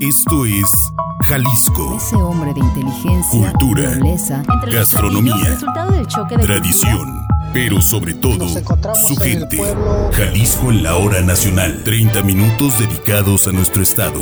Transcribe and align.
Esto 0.00 0.44
es 0.44 0.92
Jalisco. 1.22 1.96
Ese 1.96 2.16
hombre 2.16 2.52
de 2.52 2.60
inteligencia, 2.60 3.50
Cultura, 3.52 3.94
nobleza, 3.96 4.42
Gastronomía, 4.70 5.34
del 5.90 6.06
choque 6.06 6.36
de 6.36 6.42
Tradición, 6.42 7.26
pero 7.54 7.80
sobre 7.80 8.12
todo 8.12 8.46
su 8.46 9.16
gente. 9.16 9.56
pueblo. 9.56 10.10
Jalisco 10.12 10.70
en 10.70 10.82
la 10.82 10.96
hora 10.96 11.22
nacional. 11.22 11.82
30 11.82 12.22
minutos 12.24 12.78
dedicados 12.78 13.48
a 13.48 13.52
nuestro 13.52 13.82
estado. 13.82 14.20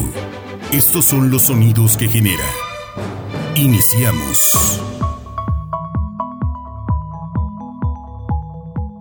Estos 0.71 1.07
son 1.07 1.31
los 1.31 1.43
sonidos 1.43 1.97
que 1.97 2.09
genera. 2.09 2.45
Iniciamos. 3.57 4.81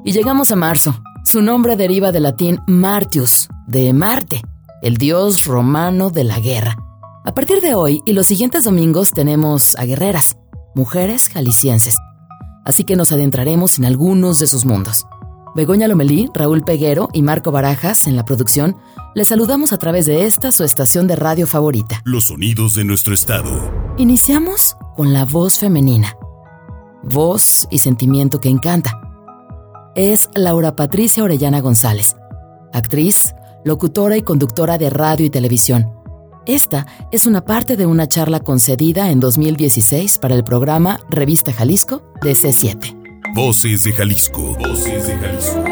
Y 0.04 0.12
llegamos 0.12 0.50
a 0.50 0.56
marzo. 0.56 0.96
Su 1.24 1.42
nombre 1.44 1.76
deriva 1.76 2.12
del 2.12 2.24
latín 2.24 2.60
Martius, 2.68 3.48
de 3.68 3.94
Marte, 3.94 4.42
el 4.84 4.98
dios 4.98 5.46
romano 5.46 6.10
de 6.10 6.26
la 6.26 6.40
guerra. 6.42 6.78
A 7.24 7.34
partir 7.34 7.62
de 7.62 7.74
hoy 7.74 8.02
y 8.06 8.12
los 8.12 8.28
siguientes 8.28 8.66
domingos 8.66 9.12
tenemos 9.12 9.78
a 9.78 9.86
guerreras, 9.86 10.36
mujeres 10.76 11.30
jaliscienses. 11.30 11.98
Así 12.66 12.84
que 12.84 12.98
nos 12.98 13.14
adentraremos 13.14 13.78
en 13.78 13.86
algunos 13.86 14.40
de 14.40 14.48
sus 14.48 14.66
mundos. 14.66 15.06
Begoña 15.56 15.88
Lomelí, 15.88 16.30
Raúl 16.34 16.66
Peguero 16.66 17.08
y 17.14 17.22
Marco 17.22 17.52
Barajas 17.52 18.08
en 18.08 18.18
la 18.18 18.26
producción, 18.26 18.76
les 19.16 19.30
saludamos 19.30 19.72
a 19.72 19.78
través 19.78 20.06
de 20.06 20.26
esta 20.26 20.52
su 20.52 20.66
estación 20.66 21.08
de 21.08 21.16
radio 21.16 21.48
favorita. 21.48 22.02
Los 22.04 22.26
sonidos 22.26 22.76
de 22.76 22.84
nuestro 22.84 23.14
estado. 23.14 23.72
Iniciamos 23.98 24.76
con 24.98 25.14
la 25.14 25.24
voz 25.24 25.60
femenina. 25.60 26.18
Voz 27.04 27.68
y 27.70 27.80
sentimiento 27.80 28.42
que 28.42 28.50
encanta. 28.50 29.00
Es 29.96 30.30
Laura 30.36 30.76
Patricia 30.76 31.24
Orellana 31.24 31.62
González, 31.62 32.18
actriz, 32.74 33.34
locutora 33.64 34.18
y 34.18 34.22
conductora 34.22 34.78
de 34.78 34.90
radio 34.90 35.26
y 35.26 35.30
televisión. 35.30 35.92
Esta 36.46 36.86
es 37.12 37.26
una 37.26 37.46
parte 37.46 37.78
de 37.78 37.86
una 37.86 38.08
charla 38.08 38.42
concedida 38.42 39.10
en 39.10 39.20
2016 39.20 40.18
para 40.18 40.36
el 40.36 40.44
programa 40.44 41.00
Revista 41.10 41.54
Jalisco 41.54 42.04
de 42.22 42.32
C7. 42.32 43.04
Voces 43.34 43.84
de 43.86 43.94
Jalisco. 43.94 44.56
Voces 44.60 45.08
de 45.08 45.18
Jalisco. 45.18 45.64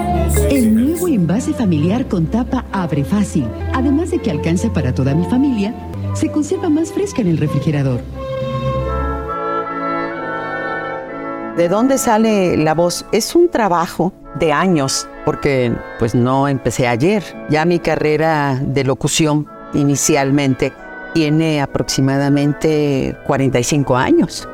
El 0.49 0.73
nuevo 0.73 1.07
envase 1.07 1.53
familiar 1.53 2.07
con 2.07 2.25
tapa 2.25 2.65
abre 2.71 3.03
fácil. 3.03 3.47
Además 3.73 4.11
de 4.11 4.19
que 4.19 4.31
alcanza 4.31 4.71
para 4.71 4.95
toda 4.95 5.13
mi 5.13 5.25
familia, 5.25 5.75
se 6.13 6.31
conserva 6.31 6.69
más 6.69 6.91
fresca 6.91 7.21
en 7.21 7.27
el 7.27 7.37
refrigerador. 7.37 8.01
¿De 11.57 11.67
dónde 11.67 11.97
sale 11.97 12.55
la 12.57 12.73
voz? 12.73 13.05
Es 13.11 13.35
un 13.35 13.49
trabajo 13.49 14.13
de 14.39 14.53
años, 14.53 15.07
porque 15.25 15.73
pues 15.99 16.15
no 16.15 16.47
empecé 16.47 16.87
ayer. 16.87 17.23
Ya 17.49 17.65
mi 17.65 17.79
carrera 17.79 18.59
de 18.61 18.83
locución 18.83 19.47
inicialmente 19.73 20.73
tiene 21.13 21.61
aproximadamente 21.61 23.15
45 23.25 23.95
años. 23.95 24.47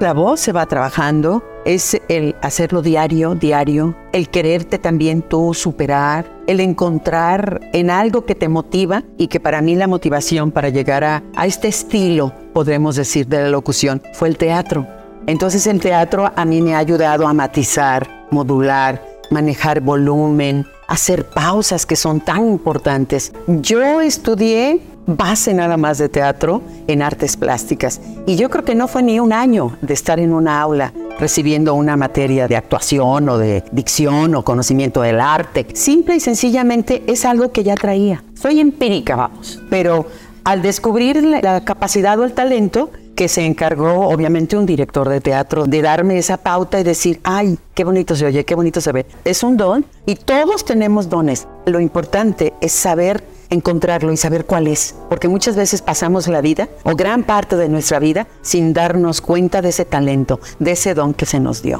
La 0.00 0.14
voz 0.14 0.40
se 0.40 0.52
va 0.52 0.64
trabajando, 0.64 1.44
es 1.66 2.00
el 2.08 2.34
hacerlo 2.40 2.80
diario, 2.80 3.34
diario, 3.34 3.94
el 4.12 4.30
quererte 4.30 4.78
también 4.78 5.20
tú 5.20 5.52
superar, 5.52 6.24
el 6.46 6.60
encontrar 6.60 7.60
en 7.74 7.90
algo 7.90 8.24
que 8.24 8.34
te 8.34 8.48
motiva 8.48 9.02
y 9.18 9.26
que 9.26 9.40
para 9.40 9.60
mí 9.60 9.76
la 9.76 9.88
motivación 9.88 10.52
para 10.52 10.70
llegar 10.70 11.04
a, 11.04 11.22
a 11.36 11.44
este 11.44 11.68
estilo, 11.68 12.32
podremos 12.54 12.96
decir, 12.96 13.26
de 13.26 13.42
la 13.42 13.50
locución 13.50 14.00
fue 14.14 14.28
el 14.28 14.38
teatro. 14.38 14.86
Entonces 15.26 15.66
el 15.66 15.80
teatro 15.80 16.32
a 16.34 16.44
mí 16.46 16.62
me 16.62 16.74
ha 16.74 16.78
ayudado 16.78 17.28
a 17.28 17.34
matizar, 17.34 18.26
modular, 18.30 19.09
manejar 19.30 19.80
volumen, 19.80 20.66
hacer 20.88 21.24
pausas 21.24 21.86
que 21.86 21.96
son 21.96 22.20
tan 22.20 22.46
importantes. 22.46 23.32
Yo 23.46 24.00
estudié 24.00 24.82
base 25.06 25.54
nada 25.54 25.76
más 25.76 25.98
de 25.98 26.08
teatro 26.08 26.62
en 26.86 27.02
artes 27.02 27.36
plásticas 27.36 28.00
y 28.26 28.36
yo 28.36 28.50
creo 28.50 28.64
que 28.64 28.74
no 28.74 28.86
fue 28.86 29.02
ni 29.02 29.18
un 29.18 29.32
año 29.32 29.76
de 29.80 29.94
estar 29.94 30.20
en 30.20 30.32
una 30.32 30.60
aula 30.60 30.92
recibiendo 31.18 31.74
una 31.74 31.96
materia 31.96 32.48
de 32.48 32.56
actuación 32.56 33.28
o 33.28 33.38
de 33.38 33.62
dicción 33.72 34.34
o 34.34 34.44
conocimiento 34.44 35.02
del 35.02 35.20
arte. 35.20 35.66
Simple 35.74 36.16
y 36.16 36.20
sencillamente 36.20 37.02
es 37.06 37.24
algo 37.24 37.52
que 37.52 37.62
ya 37.62 37.74
traía. 37.74 38.24
Soy 38.34 38.60
empírica, 38.60 39.16
vamos, 39.16 39.60
pero 39.68 40.06
al 40.44 40.62
descubrir 40.62 41.22
la, 41.22 41.62
capacidad 41.64 42.18
o 42.18 42.24
el 42.24 42.32
talento, 42.32 42.90
que 43.20 43.28
se 43.28 43.44
encargó 43.44 44.08
obviamente 44.08 44.56
un 44.56 44.64
director 44.64 45.06
de 45.06 45.20
teatro 45.20 45.66
de 45.66 45.82
darme 45.82 46.16
esa 46.16 46.38
pauta 46.38 46.80
y 46.80 46.84
decir, 46.84 47.20
ay, 47.22 47.58
qué 47.74 47.84
bonito 47.84 48.16
se 48.16 48.24
oye, 48.24 48.46
qué 48.46 48.54
bonito 48.54 48.80
se 48.80 48.92
ve. 48.92 49.04
Es 49.26 49.42
un 49.42 49.58
don 49.58 49.84
y 50.06 50.14
todos 50.14 50.64
tenemos 50.64 51.10
dones. 51.10 51.46
Lo 51.66 51.80
importante 51.80 52.54
es 52.62 52.72
saber 52.72 53.22
encontrarlo 53.50 54.10
y 54.10 54.16
saber 54.16 54.46
cuál 54.46 54.68
es, 54.68 54.94
porque 55.10 55.28
muchas 55.28 55.54
veces 55.54 55.82
pasamos 55.82 56.28
la 56.28 56.40
vida 56.40 56.70
o 56.82 56.96
gran 56.96 57.24
parte 57.24 57.56
de 57.56 57.68
nuestra 57.68 57.98
vida 57.98 58.26
sin 58.40 58.72
darnos 58.72 59.20
cuenta 59.20 59.60
de 59.60 59.68
ese 59.68 59.84
talento, 59.84 60.40
de 60.58 60.70
ese 60.70 60.94
don 60.94 61.12
que 61.12 61.26
se 61.26 61.40
nos 61.40 61.60
dio. 61.60 61.78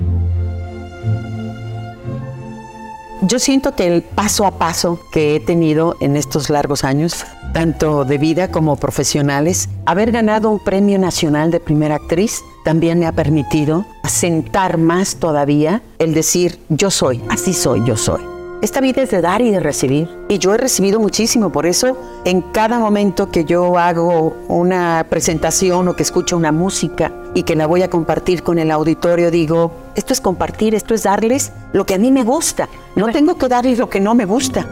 Yo 3.22 3.38
siento 3.38 3.74
que 3.76 3.86
el 3.86 4.02
paso 4.02 4.46
a 4.46 4.52
paso 4.52 4.98
que 5.12 5.36
he 5.36 5.40
tenido 5.40 5.94
en 6.00 6.16
estos 6.16 6.48
largos 6.48 6.84
años, 6.84 7.26
tanto 7.52 8.06
de 8.06 8.16
vida 8.16 8.50
como 8.50 8.76
profesionales, 8.76 9.68
haber 9.84 10.10
ganado 10.10 10.48
un 10.48 10.58
premio 10.58 10.98
nacional 10.98 11.50
de 11.50 11.60
primera 11.60 11.96
actriz 11.96 12.40
también 12.64 12.98
me 12.98 13.06
ha 13.06 13.12
permitido 13.12 13.84
asentar 14.02 14.78
más 14.78 15.16
todavía 15.16 15.82
el 15.98 16.14
decir 16.14 16.60
yo 16.70 16.90
soy, 16.90 17.22
así 17.28 17.52
soy, 17.52 17.84
yo 17.84 17.96
soy. 17.96 18.39
Esta 18.62 18.82
vida 18.82 19.00
es 19.00 19.10
de 19.10 19.22
dar 19.22 19.40
y 19.40 19.50
de 19.50 19.58
recibir. 19.58 20.10
Y 20.28 20.38
yo 20.38 20.54
he 20.54 20.58
recibido 20.58 21.00
muchísimo. 21.00 21.50
Por 21.50 21.64
eso, 21.64 21.96
en 22.26 22.42
cada 22.42 22.78
momento 22.78 23.30
que 23.30 23.46
yo 23.46 23.78
hago 23.78 24.36
una 24.48 25.06
presentación 25.08 25.88
o 25.88 25.96
que 25.96 26.02
escucho 26.02 26.36
una 26.36 26.52
música 26.52 27.10
y 27.34 27.44
que 27.44 27.56
la 27.56 27.66
voy 27.66 27.82
a 27.82 27.88
compartir 27.88 28.42
con 28.42 28.58
el 28.58 28.70
auditorio, 28.70 29.30
digo, 29.30 29.72
esto 29.94 30.12
es 30.12 30.20
compartir, 30.20 30.74
esto 30.74 30.92
es 30.92 31.04
darles 31.04 31.52
lo 31.72 31.86
que 31.86 31.94
a 31.94 31.98
mí 31.98 32.12
me 32.12 32.22
gusta. 32.22 32.68
No 32.96 33.10
tengo 33.10 33.38
que 33.38 33.48
darles 33.48 33.78
lo 33.78 33.88
que 33.88 33.98
no 33.98 34.14
me 34.14 34.26
gusta. 34.26 34.66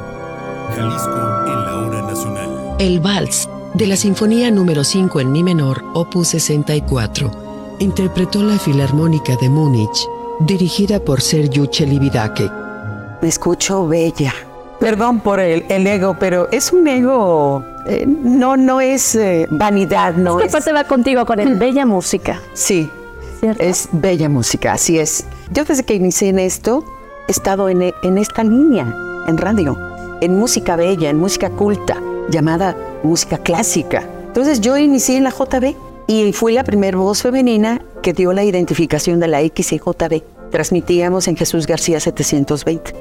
Jalisco 0.77 1.09
en 1.47 1.65
la 1.65 1.87
hora 1.87 2.03
nacional. 2.03 2.77
El 2.79 3.01
Vals, 3.01 3.49
de 3.73 3.87
la 3.87 3.97
Sinfonía 3.97 4.51
número 4.51 4.85
5 4.85 5.19
en 5.21 5.33
Mi 5.33 5.43
menor, 5.43 5.83
opus 5.95 6.29
64, 6.29 7.31
interpretó 7.79 8.43
la 8.43 8.59
Filarmónica 8.59 9.35
de 9.41 9.49
Múnich, 9.49 10.07
dirigida 10.41 11.01
por 11.01 11.23
Sergio 11.23 11.71
Celibidache. 11.73 12.68
Me 13.21 13.29
escucho 13.29 13.87
bella. 13.89 14.33
Perdón 14.81 15.21
por 15.21 15.41
el, 15.41 15.65
el 15.69 15.87
ego, 15.87 16.17
pero 16.21 16.49
es 16.53 16.73
un 16.73 16.87
ego, 16.87 17.65
eh, 17.87 18.05
no, 18.07 18.57
no 18.57 18.81
es 18.81 19.17
eh, 19.17 19.49
vanidad, 19.51 20.15
no 20.15 20.39
es... 20.39 20.53
parte 20.53 20.73
va 20.73 20.85
contigo 20.85 21.27
con 21.27 21.41
el 21.41 21.57
bella 21.57 21.85
música, 21.85 22.41
Sí, 22.55 22.89
¿cierto? 23.41 23.61
es 23.61 23.89
bella 23.91 24.29
música, 24.29 24.75
así 24.75 25.01
es. 25.01 25.25
Yo 25.51 25.65
desde 25.65 25.83
que 25.83 25.95
inicié 25.95 26.29
en 26.29 26.39
esto, 26.39 26.85
he 27.27 27.33
estado 27.33 27.69
en, 27.69 27.93
en 28.05 28.19
esta 28.19 28.45
línea, 28.45 28.95
en 29.27 29.37
radio, 29.37 29.77
en 30.21 30.37
música 30.39 30.77
bella, 30.77 31.11
en 31.11 31.19
música 31.19 31.51
culta, 31.51 32.01
llamada 32.31 32.77
música 33.03 33.39
clásica. 33.39 34.05
Entonces 34.29 34.61
yo 34.61 34.77
inicié 34.77 35.17
en 35.17 35.25
la 35.25 35.31
JB 35.31 35.75
y 36.07 36.33
fui 36.33 36.53
la 36.53 36.63
primera 36.63 36.97
voz 36.97 37.23
femenina 37.23 37.83
que 38.01 38.13
dio 38.13 38.33
la 38.33 38.45
identificación 38.45 39.19
de 39.19 39.27
la 39.27 39.41
X 39.41 39.73
y 39.73 39.79
JB. 39.79 40.23
Transmitíamos 40.51 41.29
en 41.29 41.37
Jesús 41.37 41.67
García 41.67 42.01
720. 42.01 42.93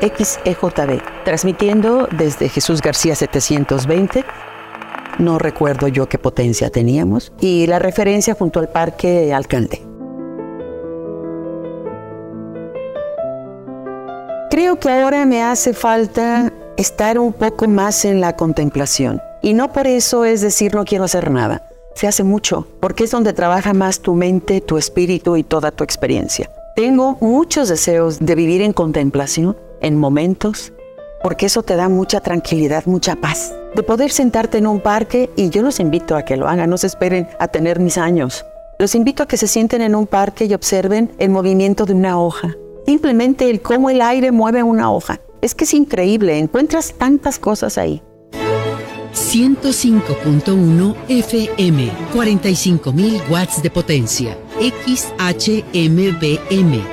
XEJB, 0.00 1.02
transmitiendo 1.24 2.08
desde 2.12 2.48
Jesús 2.48 2.80
García 2.80 3.14
720 3.14 4.24
no 5.18 5.38
recuerdo 5.38 5.88
yo 5.88 6.08
qué 6.08 6.18
potencia 6.18 6.70
teníamos, 6.70 7.32
y 7.40 7.66
la 7.66 7.78
referencia 7.78 8.34
junto 8.34 8.60
al 8.60 8.68
Parque 8.68 9.32
Alcalde. 9.32 9.82
Creo 14.50 14.78
que 14.78 14.90
ahora 14.90 15.26
me 15.26 15.42
hace 15.42 15.72
falta 15.74 16.52
estar 16.76 17.18
un 17.18 17.32
poco 17.32 17.66
más 17.68 18.04
en 18.04 18.20
la 18.20 18.36
contemplación. 18.36 19.20
Y 19.42 19.54
no 19.54 19.72
por 19.72 19.86
eso 19.86 20.24
es 20.24 20.40
decir 20.40 20.74
no 20.74 20.84
quiero 20.84 21.04
hacer 21.04 21.30
nada. 21.30 21.68
Se 21.94 22.06
hace 22.06 22.24
mucho, 22.24 22.66
porque 22.80 23.04
es 23.04 23.10
donde 23.10 23.32
trabaja 23.32 23.72
más 23.72 24.00
tu 24.00 24.14
mente, 24.14 24.60
tu 24.60 24.76
espíritu 24.76 25.36
y 25.36 25.42
toda 25.42 25.70
tu 25.70 25.82
experiencia. 25.82 26.50
Tengo 26.76 27.16
muchos 27.20 27.70
deseos 27.70 28.18
de 28.20 28.34
vivir 28.34 28.60
en 28.60 28.74
contemplación, 28.74 29.56
en 29.80 29.96
momentos, 29.96 30.74
porque 31.22 31.46
eso 31.46 31.62
te 31.62 31.74
da 31.74 31.88
mucha 31.88 32.20
tranquilidad, 32.20 32.84
mucha 32.84 33.16
paz. 33.16 33.54
De 33.74 33.82
poder 33.82 34.10
sentarte 34.10 34.58
en 34.58 34.66
un 34.66 34.80
parque, 34.80 35.30
y 35.36 35.48
yo 35.48 35.62
los 35.62 35.80
invito 35.80 36.16
a 36.16 36.24
que 36.24 36.36
lo 36.36 36.48
hagan, 36.48 36.68
no 36.68 36.76
se 36.76 36.86
esperen 36.86 37.28
a 37.38 37.48
tener 37.48 37.80
mis 37.80 37.96
años. 37.96 38.44
Los 38.78 38.94
invito 38.94 39.22
a 39.22 39.26
que 39.26 39.38
se 39.38 39.48
sienten 39.48 39.80
en 39.80 39.94
un 39.94 40.06
parque 40.06 40.44
y 40.44 40.52
observen 40.52 41.10
el 41.18 41.30
movimiento 41.30 41.86
de 41.86 41.94
una 41.94 42.20
hoja. 42.20 42.54
Simplemente 42.84 43.48
el 43.48 43.62
cómo 43.62 43.88
el 43.88 44.02
aire 44.02 44.30
mueve 44.30 44.62
una 44.62 44.92
hoja. 44.92 45.18
Es 45.40 45.54
que 45.54 45.64
es 45.64 45.72
increíble, 45.72 46.38
encuentras 46.38 46.92
tantas 46.92 47.38
cosas 47.38 47.78
ahí. 47.78 48.02
105.1 49.26 50.94
FM, 51.08 51.90
45.000 52.14 53.28
watts 53.28 53.60
de 53.60 53.70
potencia. 53.70 54.38
XHMBM, 54.60 55.82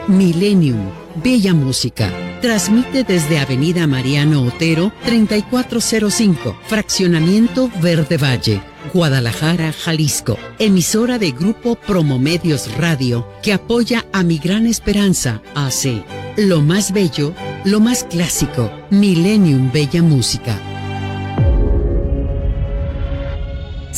Millennium, 0.08 0.80
Bella 1.24 1.54
Música. 1.54 2.12
Transmite 2.42 3.04
desde 3.04 3.38
Avenida 3.38 3.86
Mariano 3.86 4.42
Otero, 4.42 4.92
3405, 5.06 6.58
Fraccionamiento 6.66 7.70
Verde 7.80 8.18
Valle, 8.18 8.64
Guadalajara, 8.92 9.72
Jalisco. 9.72 10.40
Emisora 10.58 11.20
de 11.20 11.32
Grupo 11.32 11.76
Promomedios 11.76 12.76
Radio, 12.78 13.28
que 13.44 13.54
apoya 13.54 14.08
a 14.12 14.24
mi 14.24 14.40
gran 14.40 14.66
esperanza, 14.66 15.44
AC. 15.54 16.04
Lo 16.36 16.62
más 16.62 16.94
bello, 16.94 17.36
lo 17.64 17.80
más 17.80 18.04
clásico, 18.06 18.72
Millennium 18.90 19.72
Bella 19.72 20.02
Música. 20.02 20.73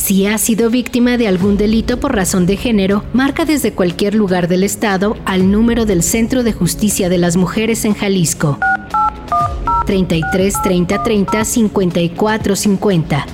Si 0.06 0.24
ha 0.24 0.38
sido 0.38 0.70
víctima 0.70 1.16
de 1.16 1.26
algún 1.26 1.56
delito 1.56 1.98
por 1.98 2.14
razón 2.14 2.46
de 2.46 2.56
género, 2.56 3.02
marca 3.12 3.44
desde 3.44 3.72
cualquier 3.72 4.14
lugar 4.14 4.46
del 4.46 4.62
Estado 4.62 5.16
al 5.24 5.50
número 5.50 5.84
del 5.84 6.04
Centro 6.04 6.44
de 6.44 6.52
Justicia 6.52 7.08
de 7.08 7.18
las 7.18 7.36
Mujeres 7.36 7.84
en 7.84 7.94
Jalisco. 7.94 8.56
33 9.84 10.62
30 10.62 11.02
30 11.02 11.44
54 11.44 12.54
50. 12.54 13.26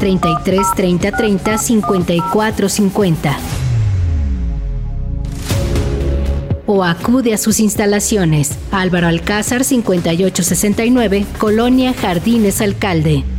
33 0.00 0.66
30 0.74 1.12
30 1.12 1.58
54 1.58 2.68
50. 2.70 3.38
O 6.64 6.82
acude 6.82 7.34
a 7.34 7.36
sus 7.36 7.60
instalaciones. 7.60 8.52
Álvaro 8.70 9.08
Alcázar 9.08 9.64
5869, 9.64 11.26
Colonia 11.38 11.92
Jardines 11.92 12.62
Alcalde. 12.62 13.35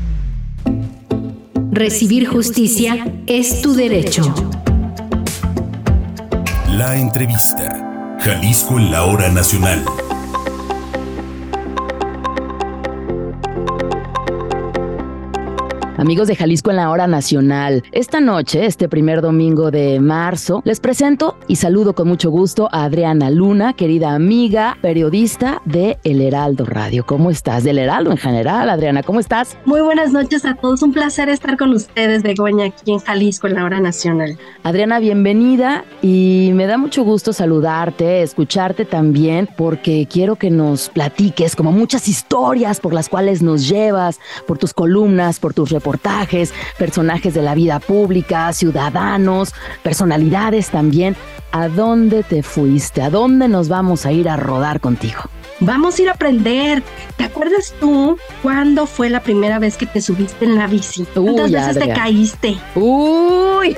Recibir 1.78 2.26
justicia 2.26 3.06
es 3.28 3.62
tu 3.62 3.76
derecho. 3.76 4.24
La 6.72 6.98
entrevista. 6.98 8.18
Jalisco 8.20 8.80
en 8.80 8.90
la 8.90 9.04
hora 9.04 9.30
nacional. 9.30 9.86
Amigos 15.98 16.28
de 16.28 16.36
Jalisco 16.36 16.70
en 16.70 16.76
la 16.76 16.92
hora 16.92 17.08
nacional, 17.08 17.84
esta 17.92 18.20
noche, 18.20 18.68
este 18.68 18.88
primer 18.88 19.20
domingo 19.20 19.72
de 19.72 20.00
marzo, 20.00 20.62
les 20.64 20.80
presento 20.80 21.40
y 21.48 21.56
saludo 21.56 21.96
con 21.96 22.08
mucho 22.08 22.30
gusto 22.30 22.70
a 22.72 22.84
Adriana 22.84 23.32
Luna, 23.32 23.74
querida 23.74 24.14
amiga, 24.14 24.78
periodista 24.80 25.60
de 25.66 25.98
El 26.04 26.22
Heraldo 26.22 26.66
Radio. 26.66 27.04
¿Cómo 27.04 27.32
estás? 27.32 27.64
Del 27.64 27.80
Heraldo 27.80 28.12
en 28.12 28.18
general, 28.18 28.70
Adriana, 28.70 29.02
¿cómo 29.02 29.20
estás? 29.20 29.58
Muy 29.66 29.82
buenas 29.82 30.12
noches 30.12 30.46
a 30.46 30.54
todos. 30.54 30.84
Un 30.84 30.94
placer 30.94 31.30
estar 31.30 31.58
con 31.58 31.72
ustedes, 31.74 32.22
Begoña, 32.22 32.66
aquí 32.66 32.92
en 32.92 33.00
Jalisco 33.00 33.48
en 33.48 33.56
la 33.56 33.66
hora 33.66 33.80
nacional. 33.80 34.38
Adriana, 34.62 35.00
bienvenida 35.00 35.84
y 36.04 36.52
me 36.54 36.68
da 36.68 36.78
mucho 36.78 37.04
gusto 37.04 37.34
saludarte, 37.34 38.22
escucharte 38.22 38.86
también, 38.86 39.50
porque 39.58 40.08
quiero 40.08 40.36
que 40.36 40.52
nos 40.52 40.90
platiques 40.90 41.56
como 41.56 41.72
muchas 41.72 42.08
historias 42.08 42.80
por 42.80 42.94
las 42.94 43.10
cuales 43.10 43.42
nos 43.42 43.68
llevas, 43.68 44.20
por 44.46 44.60
tus 44.60 44.76
columnas, 44.76 45.40
por 45.40 45.56
tus 45.56 45.72
reportajes 45.72 45.88
reportajes, 45.98 46.54
personajes 46.78 47.34
de 47.34 47.42
la 47.42 47.56
vida 47.56 47.80
pública, 47.80 48.52
ciudadanos, 48.54 49.54
personalidades 49.84 50.70
también. 50.70 51.16
¿A 51.52 51.70
dónde 51.70 52.24
te 52.24 52.44
fuiste? 52.44 53.02
¿A 53.02 53.10
dónde 53.10 53.48
nos 53.48 53.70
vamos 53.70 54.06
a 54.06 54.12
ir 54.12 54.30
a 54.30 54.36
rodar 54.36 54.80
contigo? 54.80 55.22
Vamos 55.60 55.98
a 55.98 56.02
ir 56.04 56.10
a 56.10 56.12
aprender. 56.12 56.84
¿Te 57.16 57.24
acuerdas 57.24 57.74
tú 57.80 58.18
cuándo 58.44 58.86
fue 58.86 59.10
la 59.10 59.24
primera 59.24 59.58
vez 59.58 59.76
que 59.76 59.88
te 59.88 60.02
subiste 60.02 60.46
en 60.46 60.56
la 60.56 60.68
bici? 60.68 61.06
¿Cuántas 61.14 61.46
Uy, 61.46 61.54
veces 61.54 61.80
te 61.80 61.90
caíste? 61.90 62.58
Uy, 62.76 63.76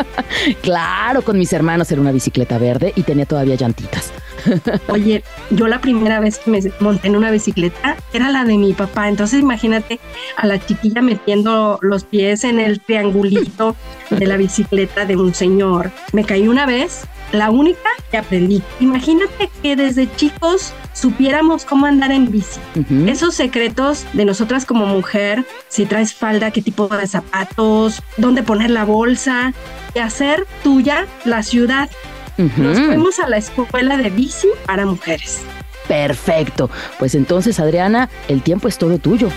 claro, 0.62 1.22
con 1.22 1.38
mis 1.38 1.52
hermanos 1.52 1.92
era 1.92 2.00
una 2.00 2.12
bicicleta 2.12 2.58
verde 2.58 2.92
y 2.96 3.02
tenía 3.02 3.26
todavía 3.26 3.54
llantitas. 3.54 4.10
Oye, 4.88 5.22
yo 5.50 5.68
la 5.68 5.80
primera 5.80 6.20
vez 6.20 6.38
que 6.38 6.50
me 6.50 6.60
monté 6.80 7.08
en 7.08 7.16
una 7.16 7.30
bicicleta 7.30 7.96
era 8.12 8.30
la 8.30 8.44
de 8.44 8.58
mi 8.58 8.72
papá. 8.72 9.08
Entonces 9.08 9.40
imagínate 9.40 10.00
a 10.36 10.46
la 10.46 10.64
chiquilla 10.64 11.02
metiendo 11.02 11.78
los 11.82 12.04
pies 12.04 12.44
en 12.44 12.60
el 12.60 12.80
triangulito 12.80 13.76
de 14.10 14.26
la 14.26 14.36
bicicleta 14.36 15.04
de 15.04 15.16
un 15.16 15.34
señor. 15.34 15.90
Me 16.12 16.24
caí 16.24 16.48
una 16.48 16.66
vez, 16.66 17.06
la 17.32 17.50
única 17.50 17.90
que 18.10 18.18
aprendí. 18.18 18.62
Imagínate 18.80 19.50
que 19.62 19.76
desde 19.76 20.14
chicos 20.16 20.72
supiéramos 20.92 21.64
cómo 21.64 21.86
andar 21.86 22.12
en 22.12 22.30
bici. 22.30 22.60
Esos 23.06 23.34
secretos 23.34 24.04
de 24.12 24.24
nosotras 24.24 24.66
como 24.66 24.86
mujer, 24.86 25.44
si 25.68 25.86
traes 25.86 26.14
falda, 26.14 26.50
qué 26.50 26.62
tipo 26.62 26.88
de 26.88 27.06
zapatos, 27.06 28.02
dónde 28.18 28.42
poner 28.42 28.70
la 28.70 28.84
bolsa 28.84 29.54
y 29.94 29.98
hacer 29.98 30.46
tuya 30.62 31.06
la 31.24 31.42
ciudad. 31.42 31.88
Nos 32.36 32.78
fuimos 32.78 33.18
a 33.18 33.28
la 33.28 33.36
escuela 33.36 33.96
de 33.96 34.10
bici 34.10 34.48
para 34.66 34.86
mujeres. 34.86 35.40
Perfecto. 35.88 36.70
Pues 36.98 37.14
entonces, 37.14 37.60
Adriana, 37.60 38.08
el 38.28 38.42
tiempo 38.42 38.68
es 38.68 38.78
todo 38.78 38.98
tuyo. 38.98 39.28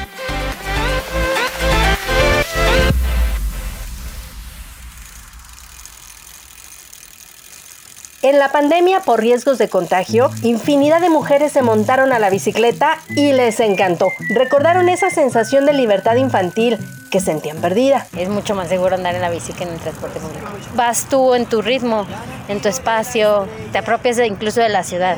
En 8.21 8.39
la 8.39 8.51
pandemia 8.51 9.01
por 9.01 9.19
riesgos 9.19 9.59
de 9.59 9.69
contagio, 9.69 10.31
infinidad 10.42 11.00
de 11.00 11.12
mujeres 11.12 11.51
se 11.51 11.62
montaron 11.62 12.12
a 12.12 12.18
la 12.18 12.31
bicicleta 12.31 12.97
y 13.09 13.33
les 13.33 13.59
encantó. 13.59 14.12
Recordaron 14.33 14.89
esa 14.89 15.12
sensación 15.12 15.68
de 15.68 15.74
libertad 15.74 16.15
infantil 16.15 16.80
que 17.16 17.22
sentían 17.22 17.62
perdida. 17.62 18.06
Es 18.18 18.28
mucho 18.28 18.56
más 18.56 18.68
seguro 18.68 18.96
andar 18.96 19.16
en 19.16 19.22
la 19.22 19.30
bici 19.30 19.54
que 19.54 19.64
en 19.64 19.70
el 19.70 19.80
transporte 19.80 20.20
público. 20.20 20.48
Vas 20.76 21.08
tú 21.08 21.34
en 21.34 21.46
tu 21.46 21.62
ritmo, 21.62 22.06
en 22.50 22.62
tu 22.62 22.68
espacio, 22.68 23.48
te 23.72 23.78
apropias 23.78 24.20
incluso 24.20 24.60
de 24.60 24.68
la 24.68 24.84
ciudad. 24.84 25.18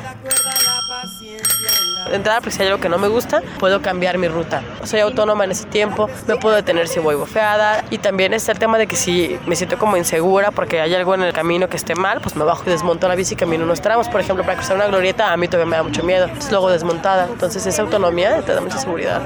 De 2.10 2.16
entrada, 2.16 2.40
porque 2.40 2.56
si 2.56 2.62
hay 2.62 2.68
algo 2.70 2.80
que 2.80 2.90
no 2.90 2.98
me 2.98 3.08
gusta, 3.08 3.42
puedo 3.60 3.82
cambiar 3.82 4.18
mi 4.18 4.28
ruta. 4.28 4.62
Soy 4.84 5.00
autónoma 5.02 5.44
en 5.44 5.52
ese 5.52 5.66
tiempo, 5.66 6.10
me 6.28 6.38
puedo 6.38 6.56
detener 6.56 6.88
si 6.88 7.00
voy 7.00 7.16
bofeada. 7.16 7.84
Y 7.90 7.98
también 7.98 8.34
está 8.34 8.52
el 8.52 8.60
tema 8.60 8.78
de 8.78 8.88
que 8.88 8.96
si 8.96 9.38
me 9.46 9.56
siento 9.56 9.78
como 9.78 9.98
insegura 9.98 10.52
porque 10.52 10.82
hay 10.82 10.94
algo 10.96 11.16
en 11.16 11.24
el 11.24 11.34
camino 11.34 11.70
que 11.70 11.78
esté 11.78 11.96
mal, 11.96 12.22
pues 12.22 12.36
me 12.36 12.44
bajo 12.44 12.64
y 12.66 12.70
desmonto 12.70 13.08
la 13.08 13.16
bici 13.16 13.34
y 13.34 13.38
camino 13.38 13.64
unos 13.64 13.82
tramos. 13.82 14.08
Por 14.10 14.22
ejemplo, 14.22 14.44
para 14.44 14.58
cruzar 14.58 14.76
una 14.76 14.88
glorieta, 14.88 15.32
a 15.32 15.38
mí 15.38 15.48
todavía 15.48 15.70
me 15.70 15.78
da 15.78 15.84
mucho 15.84 16.04
miedo. 16.04 16.26
Entonces 16.26 16.52
luego 16.52 16.70
desmontada. 16.70 17.28
Entonces 17.32 17.66
esa 17.66 17.82
autonomía 17.82 18.42
te 18.42 18.54
da 18.54 18.62
mucha 18.62 18.78
seguridad. 18.78 19.22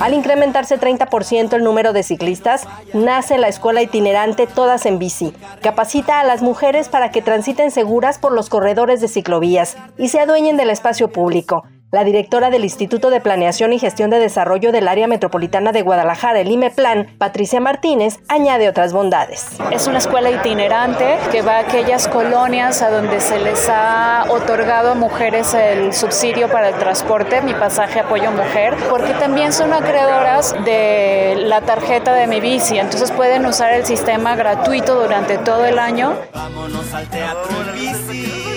Al 0.00 0.14
incrementarse 0.14 0.78
30% 0.78 1.54
el 1.54 1.64
número 1.64 1.92
de 1.92 2.02
ciclistas, 2.02 2.66
nace 2.92 3.38
la 3.38 3.48
escuela 3.48 3.82
itinerante 3.82 4.46
Todas 4.46 4.86
en 4.86 4.98
Bici. 4.98 5.34
Capacita 5.62 6.20
a 6.20 6.24
las 6.24 6.42
mujeres 6.42 6.88
para 6.88 7.10
que 7.10 7.22
transiten 7.26 7.72
seguras 7.72 8.20
por 8.20 8.30
los 8.30 8.48
corredores 8.48 9.00
de 9.00 9.08
ciclovías 9.08 9.76
y 9.98 10.10
se 10.10 10.20
adueñen 10.20 10.56
del 10.56 10.70
espacio 10.70 11.08
público. 11.08 11.64
La 11.96 12.04
directora 12.04 12.50
del 12.50 12.62
Instituto 12.62 13.08
de 13.08 13.22
Planeación 13.22 13.72
y 13.72 13.78
Gestión 13.78 14.10
de 14.10 14.18
Desarrollo 14.18 14.70
del 14.70 14.86
Área 14.86 15.06
Metropolitana 15.06 15.72
de 15.72 15.80
Guadalajara, 15.80 16.40
el 16.40 16.50
IMEPLAN, 16.50 17.06
Patricia 17.16 17.58
Martínez, 17.58 18.18
añade 18.28 18.68
otras 18.68 18.92
bondades. 18.92 19.56
Es 19.70 19.86
una 19.86 19.96
escuela 19.96 20.30
itinerante 20.30 21.16
que 21.32 21.40
va 21.40 21.52
a 21.52 21.60
aquellas 21.60 22.06
colonias 22.06 22.82
a 22.82 22.90
donde 22.90 23.18
se 23.22 23.38
les 23.38 23.70
ha 23.70 24.26
otorgado 24.28 24.90
a 24.90 24.94
mujeres 24.94 25.54
el 25.54 25.94
subsidio 25.94 26.50
para 26.52 26.68
el 26.68 26.74
transporte, 26.74 27.40
mi 27.40 27.54
pasaje 27.54 28.00
apoyo 28.00 28.30
mujer, 28.30 28.76
porque 28.90 29.14
también 29.14 29.54
son 29.54 29.72
acreedoras 29.72 30.54
de 30.66 31.36
la 31.46 31.62
tarjeta 31.62 32.12
de 32.12 32.26
mi 32.26 32.40
bici, 32.40 32.76
entonces 32.78 33.10
pueden 33.10 33.46
usar 33.46 33.72
el 33.72 33.86
sistema 33.86 34.36
gratuito 34.36 35.00
durante 35.00 35.38
todo 35.38 35.64
el 35.64 35.78
año. 35.78 36.14
Vámonos 36.34 36.92
al 36.92 37.08
teatro 37.08 37.56
en 37.62 37.72
bici, 37.72 38.55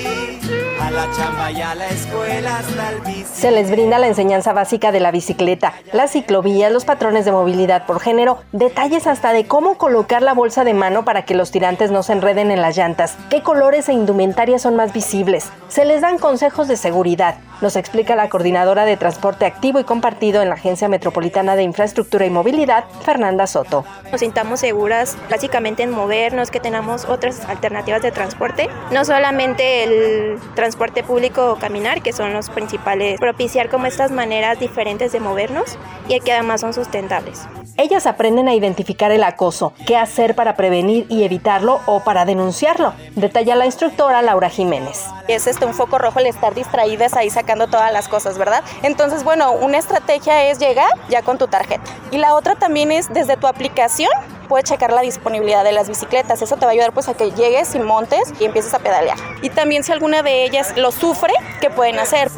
a 0.89 0.91
la 0.91 1.11
chamba 1.11 1.51
y 1.51 1.61
a 1.61 1.75
la 1.75 1.87
escuela 1.87 2.57
hasta 2.57 2.89
el 2.89 3.01
bici. 3.01 3.23
Se 3.25 3.51
les 3.51 3.69
brinda 3.69 3.99
la 3.99 4.07
enseñanza 4.07 4.53
básica 4.53 4.91
de 4.91 4.99
la 4.99 5.11
bicicleta, 5.11 5.73
las 5.93 6.11
ciclovías, 6.11 6.71
los 6.71 6.83
patrones 6.83 7.25
de 7.25 7.31
movilidad 7.31 7.85
por 7.85 7.99
género, 7.99 8.39
detalles 8.53 9.05
hasta 9.05 9.31
de 9.31 9.45
cómo 9.45 9.77
colocar 9.77 10.23
la 10.23 10.33
bolsa 10.33 10.63
de 10.63 10.73
mano 10.73 11.05
para 11.05 11.25
que 11.25 11.35
los 11.35 11.51
tirantes 11.51 11.91
no 11.91 12.01
se 12.01 12.13
enreden 12.13 12.49
en 12.49 12.63
las 12.63 12.75
llantas, 12.75 13.17
qué 13.29 13.43
colores 13.43 13.87
e 13.87 13.93
indumentarias 13.93 14.63
son 14.63 14.75
más 14.75 14.91
visibles. 14.91 15.51
Se 15.67 15.85
les 15.85 16.01
dan 16.01 16.17
consejos 16.17 16.67
de 16.67 16.75
seguridad. 16.75 17.35
Nos 17.61 17.75
explica 17.75 18.15
la 18.15 18.29
coordinadora 18.29 18.85
de 18.85 18.97
transporte 18.97 19.45
activo 19.45 19.79
y 19.79 19.83
compartido 19.83 20.41
en 20.41 20.49
la 20.49 20.55
Agencia 20.55 20.87
Metropolitana 20.87 21.55
de 21.55 21.63
Infraestructura 21.63 22.25
y 22.25 22.29
Movilidad, 22.29 22.85
Fernanda 23.03 23.45
Soto. 23.47 23.85
Nos 24.11 24.21
sintamos 24.21 24.61
seguras 24.61 25.17
básicamente 25.29 25.83
en 25.83 25.91
movernos, 25.91 26.49
que 26.49 26.61
tenemos 26.61 27.05
otras 27.05 27.43
alternativas 27.45 28.01
de 28.01 28.11
transporte, 28.11 28.69
no 28.91 29.03
solamente 29.03 29.83
el 29.83 30.39
transporte 30.55 30.78
público 31.03 31.51
o 31.51 31.55
caminar, 31.57 32.01
que 32.01 32.13
son 32.13 32.33
los 32.33 32.49
principales, 32.49 33.19
propiciar 33.19 33.69
como 33.69 33.85
estas 33.85 34.11
maneras 34.11 34.59
diferentes 34.59 35.11
de 35.11 35.19
movernos 35.19 35.77
y 36.07 36.19
que 36.21 36.33
además 36.33 36.61
son 36.61 36.73
sustentables. 36.73 37.47
Ellas 37.77 38.07
aprenden 38.07 38.49
a 38.49 38.53
identificar 38.53 39.11
el 39.11 39.23
acoso, 39.23 39.71
qué 39.87 39.95
hacer 39.95 40.35
para 40.35 40.55
prevenir 40.55 41.05
y 41.07 41.23
evitarlo 41.23 41.79
o 41.85 42.03
para 42.03 42.25
denunciarlo, 42.25 42.93
detalla 43.15 43.55
la 43.55 43.65
instructora 43.65 44.21
Laura 44.21 44.49
Jiménez. 44.49 45.05
Es 45.29 45.47
este 45.47 45.65
un 45.65 45.73
foco 45.73 45.97
rojo 45.97 46.19
el 46.19 46.25
estar 46.25 46.53
distraídas 46.55 47.13
ahí 47.13 47.29
sacando 47.29 47.67
todas 47.67 47.93
las 47.93 48.09
cosas, 48.09 48.37
¿verdad? 48.37 48.63
Entonces, 48.83 49.23
bueno, 49.23 49.53
una 49.53 49.77
estrategia 49.77 50.49
es 50.49 50.59
llegar 50.59 50.89
ya 51.09 51.21
con 51.21 51.37
tu 51.37 51.47
tarjeta. 51.47 51.83
Y 52.11 52.17
la 52.17 52.33
otra 52.35 52.55
también 52.55 52.91
es 52.91 53.07
desde 53.13 53.37
tu 53.37 53.47
aplicación 53.47 54.11
puedes 54.49 54.65
checar 54.65 54.91
la 54.91 55.01
disponibilidad 55.01 55.63
de 55.63 55.71
las 55.71 55.87
bicicletas. 55.87 56.41
Eso 56.41 56.57
te 56.57 56.65
va 56.65 56.71
a 56.71 56.73
ayudar 56.73 56.91
pues 56.91 57.07
a 57.07 57.13
que 57.13 57.31
llegues 57.31 57.73
y 57.75 57.79
montes 57.79 58.33
y 58.39 58.45
empieces 58.45 58.73
a 58.73 58.79
pedalear. 58.79 59.17
Y 59.41 59.49
también 59.51 59.83
si 59.83 59.93
alguna 59.93 60.21
de 60.23 60.43
ellas 60.43 60.68
lo 60.77 60.91
sufre, 60.91 61.33
¿qué 61.61 61.69
pueden 61.69 61.99
hacer? 61.99 62.29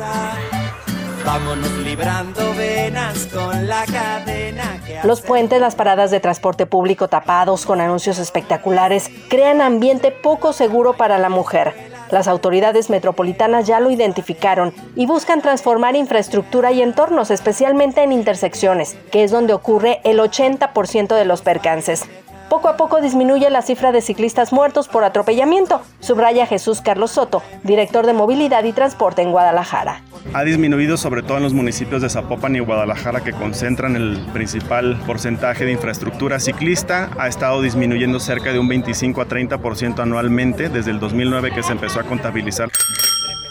Vámonos 1.25 1.71
librando 1.77 2.53
venas 2.55 3.27
con 3.27 3.67
la 3.67 3.85
cadena 3.85 4.81
Los 5.03 5.21
puentes, 5.21 5.61
las 5.61 5.75
paradas 5.75 6.09
de 6.09 6.19
transporte 6.19 6.65
público 6.65 7.07
tapados 7.07 7.65
con 7.65 7.79
anuncios 7.79 8.17
espectaculares 8.17 9.09
crean 9.29 9.61
ambiente 9.61 10.11
poco 10.11 10.51
seguro 10.51 10.93
para 10.93 11.19
la 11.19 11.29
mujer. 11.29 11.91
Las 12.09 12.27
autoridades 12.27 12.89
metropolitanas 12.89 13.67
ya 13.67 13.79
lo 13.79 13.91
identificaron 13.91 14.73
y 14.95 15.05
buscan 15.05 15.41
transformar 15.41 15.95
infraestructura 15.95 16.71
y 16.71 16.81
entornos, 16.81 17.31
especialmente 17.31 18.03
en 18.03 18.11
intersecciones, 18.11 18.97
que 19.11 19.23
es 19.23 19.31
donde 19.31 19.53
ocurre 19.53 20.01
el 20.03 20.19
80% 20.19 21.15
de 21.15 21.25
los 21.25 21.41
percances 21.41 22.09
poco 22.51 22.67
a 22.67 22.75
poco 22.75 22.99
disminuye 22.99 23.49
la 23.49 23.61
cifra 23.61 23.93
de 23.93 24.01
ciclistas 24.01 24.51
muertos 24.51 24.89
por 24.89 25.05
atropellamiento, 25.05 25.81
subraya 26.01 26.45
Jesús 26.45 26.81
Carlos 26.81 27.11
Soto, 27.11 27.41
director 27.63 28.05
de 28.05 28.11
Movilidad 28.11 28.65
y 28.65 28.73
Transporte 28.73 29.21
en 29.21 29.31
Guadalajara. 29.31 30.01
Ha 30.33 30.43
disminuido 30.43 30.97
sobre 30.97 31.23
todo 31.23 31.37
en 31.37 31.43
los 31.43 31.53
municipios 31.53 32.01
de 32.01 32.09
Zapopan 32.09 32.57
y 32.57 32.59
Guadalajara 32.59 33.21
que 33.21 33.31
concentran 33.31 33.95
el 33.95 34.19
principal 34.33 34.99
porcentaje 35.07 35.63
de 35.63 35.71
infraestructura 35.71 36.41
ciclista. 36.41 37.09
Ha 37.17 37.29
estado 37.29 37.61
disminuyendo 37.61 38.19
cerca 38.19 38.51
de 38.51 38.59
un 38.59 38.67
25 38.67 39.21
a 39.21 39.27
30% 39.29 39.99
anualmente 39.99 40.67
desde 40.67 40.91
el 40.91 40.99
2009 40.99 41.51
que 41.55 41.63
se 41.63 41.71
empezó 41.71 42.01
a 42.01 42.03
contabilizar. 42.03 42.67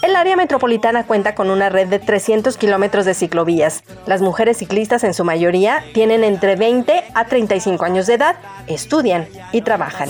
El 0.03 0.17
área 0.17 0.35
metropolitana 0.35 1.05
cuenta 1.05 1.35
con 1.35 1.51
una 1.51 1.69
red 1.69 1.89
de 1.89 1.99
300 1.99 2.57
kilómetros 2.57 3.05
de 3.05 3.13
ciclovías. 3.13 3.85
Las 4.07 4.23
mujeres 4.23 4.57
ciclistas 4.57 5.05
en 5.05 5.13
su 5.13 5.25
mayoría 5.25 5.85
tienen 5.93 6.25
entre 6.25 6.57
20 6.57 7.05
a 7.15 7.27
35 7.27 7.85
años 7.85 8.07
de 8.07 8.15
edad, 8.15 8.37
estudian 8.67 9.29
y 9.53 9.61
trabajan. 9.61 10.09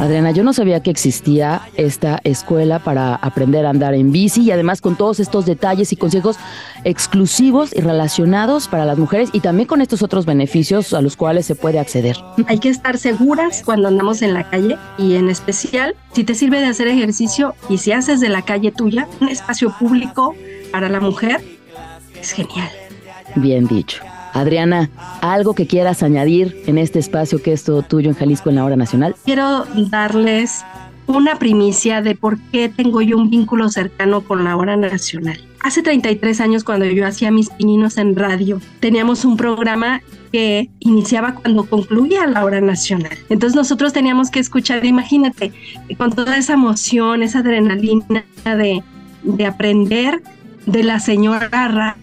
Adriana, 0.00 0.30
yo 0.32 0.42
no 0.42 0.52
sabía 0.52 0.80
que 0.80 0.90
existía 0.90 1.62
esta 1.76 2.20
escuela 2.24 2.78
para 2.80 3.14
aprender 3.14 3.66
a 3.66 3.70
andar 3.70 3.94
en 3.94 4.10
bici 4.10 4.42
y 4.42 4.50
además 4.50 4.80
con 4.80 4.96
todos 4.96 5.20
estos 5.20 5.46
detalles 5.46 5.92
y 5.92 5.96
consejos 5.96 6.36
exclusivos 6.84 7.74
y 7.74 7.80
relacionados 7.80 8.68
para 8.68 8.84
las 8.84 8.98
mujeres 8.98 9.30
y 9.32 9.40
también 9.40 9.68
con 9.68 9.80
estos 9.80 10.02
otros 10.02 10.26
beneficios 10.26 10.92
a 10.92 11.00
los 11.00 11.16
cuales 11.16 11.46
se 11.46 11.54
puede 11.54 11.78
acceder. 11.78 12.16
Hay 12.48 12.58
que 12.58 12.68
estar 12.68 12.98
seguras 12.98 13.62
cuando 13.64 13.88
andamos 13.88 14.22
en 14.22 14.34
la 14.34 14.48
calle 14.50 14.76
y 14.98 15.14
en 15.14 15.28
especial 15.28 15.94
si 16.12 16.24
te 16.24 16.34
sirve 16.34 16.60
de 16.60 16.66
hacer 16.66 16.88
ejercicio 16.88 17.54
y 17.68 17.78
si 17.78 17.92
haces 17.92 18.20
de 18.20 18.28
la 18.28 18.42
calle 18.42 18.72
tuya 18.72 19.08
un 19.20 19.28
espacio 19.28 19.72
público 19.78 20.34
para 20.72 20.88
la 20.88 21.00
mujer, 21.00 21.40
es 22.20 22.32
genial. 22.32 22.70
Bien 23.36 23.66
dicho. 23.66 24.02
Adriana, 24.36 24.90
¿algo 25.22 25.54
que 25.54 25.66
quieras 25.66 26.02
añadir 26.02 26.62
en 26.66 26.76
este 26.76 26.98
espacio 26.98 27.42
que 27.42 27.52
es 27.52 27.64
todo 27.64 27.82
tuyo 27.82 28.10
en 28.10 28.16
Jalisco 28.16 28.50
en 28.50 28.56
la 28.56 28.64
hora 28.64 28.76
nacional? 28.76 29.16
Quiero 29.24 29.64
darles 29.90 30.62
una 31.06 31.38
primicia 31.38 32.02
de 32.02 32.14
por 32.14 32.38
qué 32.52 32.68
tengo 32.68 33.00
yo 33.00 33.16
un 33.16 33.30
vínculo 33.30 33.70
cercano 33.70 34.20
con 34.20 34.44
la 34.44 34.56
hora 34.56 34.76
nacional. 34.76 35.40
Hace 35.60 35.82
33 35.82 36.40
años 36.40 36.64
cuando 36.64 36.84
yo 36.84 37.06
hacía 37.06 37.30
mis 37.30 37.48
pininos 37.48 37.96
en 37.96 38.14
radio, 38.14 38.60
teníamos 38.80 39.24
un 39.24 39.38
programa 39.38 40.02
que 40.32 40.68
iniciaba 40.80 41.34
cuando 41.34 41.64
concluía 41.64 42.26
la 42.26 42.44
hora 42.44 42.60
nacional. 42.60 43.16
Entonces 43.30 43.56
nosotros 43.56 43.94
teníamos 43.94 44.30
que 44.30 44.40
escuchar, 44.40 44.84
imagínate, 44.84 45.52
con 45.96 46.12
toda 46.12 46.36
esa 46.36 46.52
emoción, 46.52 47.22
esa 47.22 47.38
adrenalina 47.38 48.24
de, 48.44 48.82
de 49.22 49.46
aprender 49.46 50.22
de 50.66 50.82
la 50.82 51.00
señora 51.00 51.48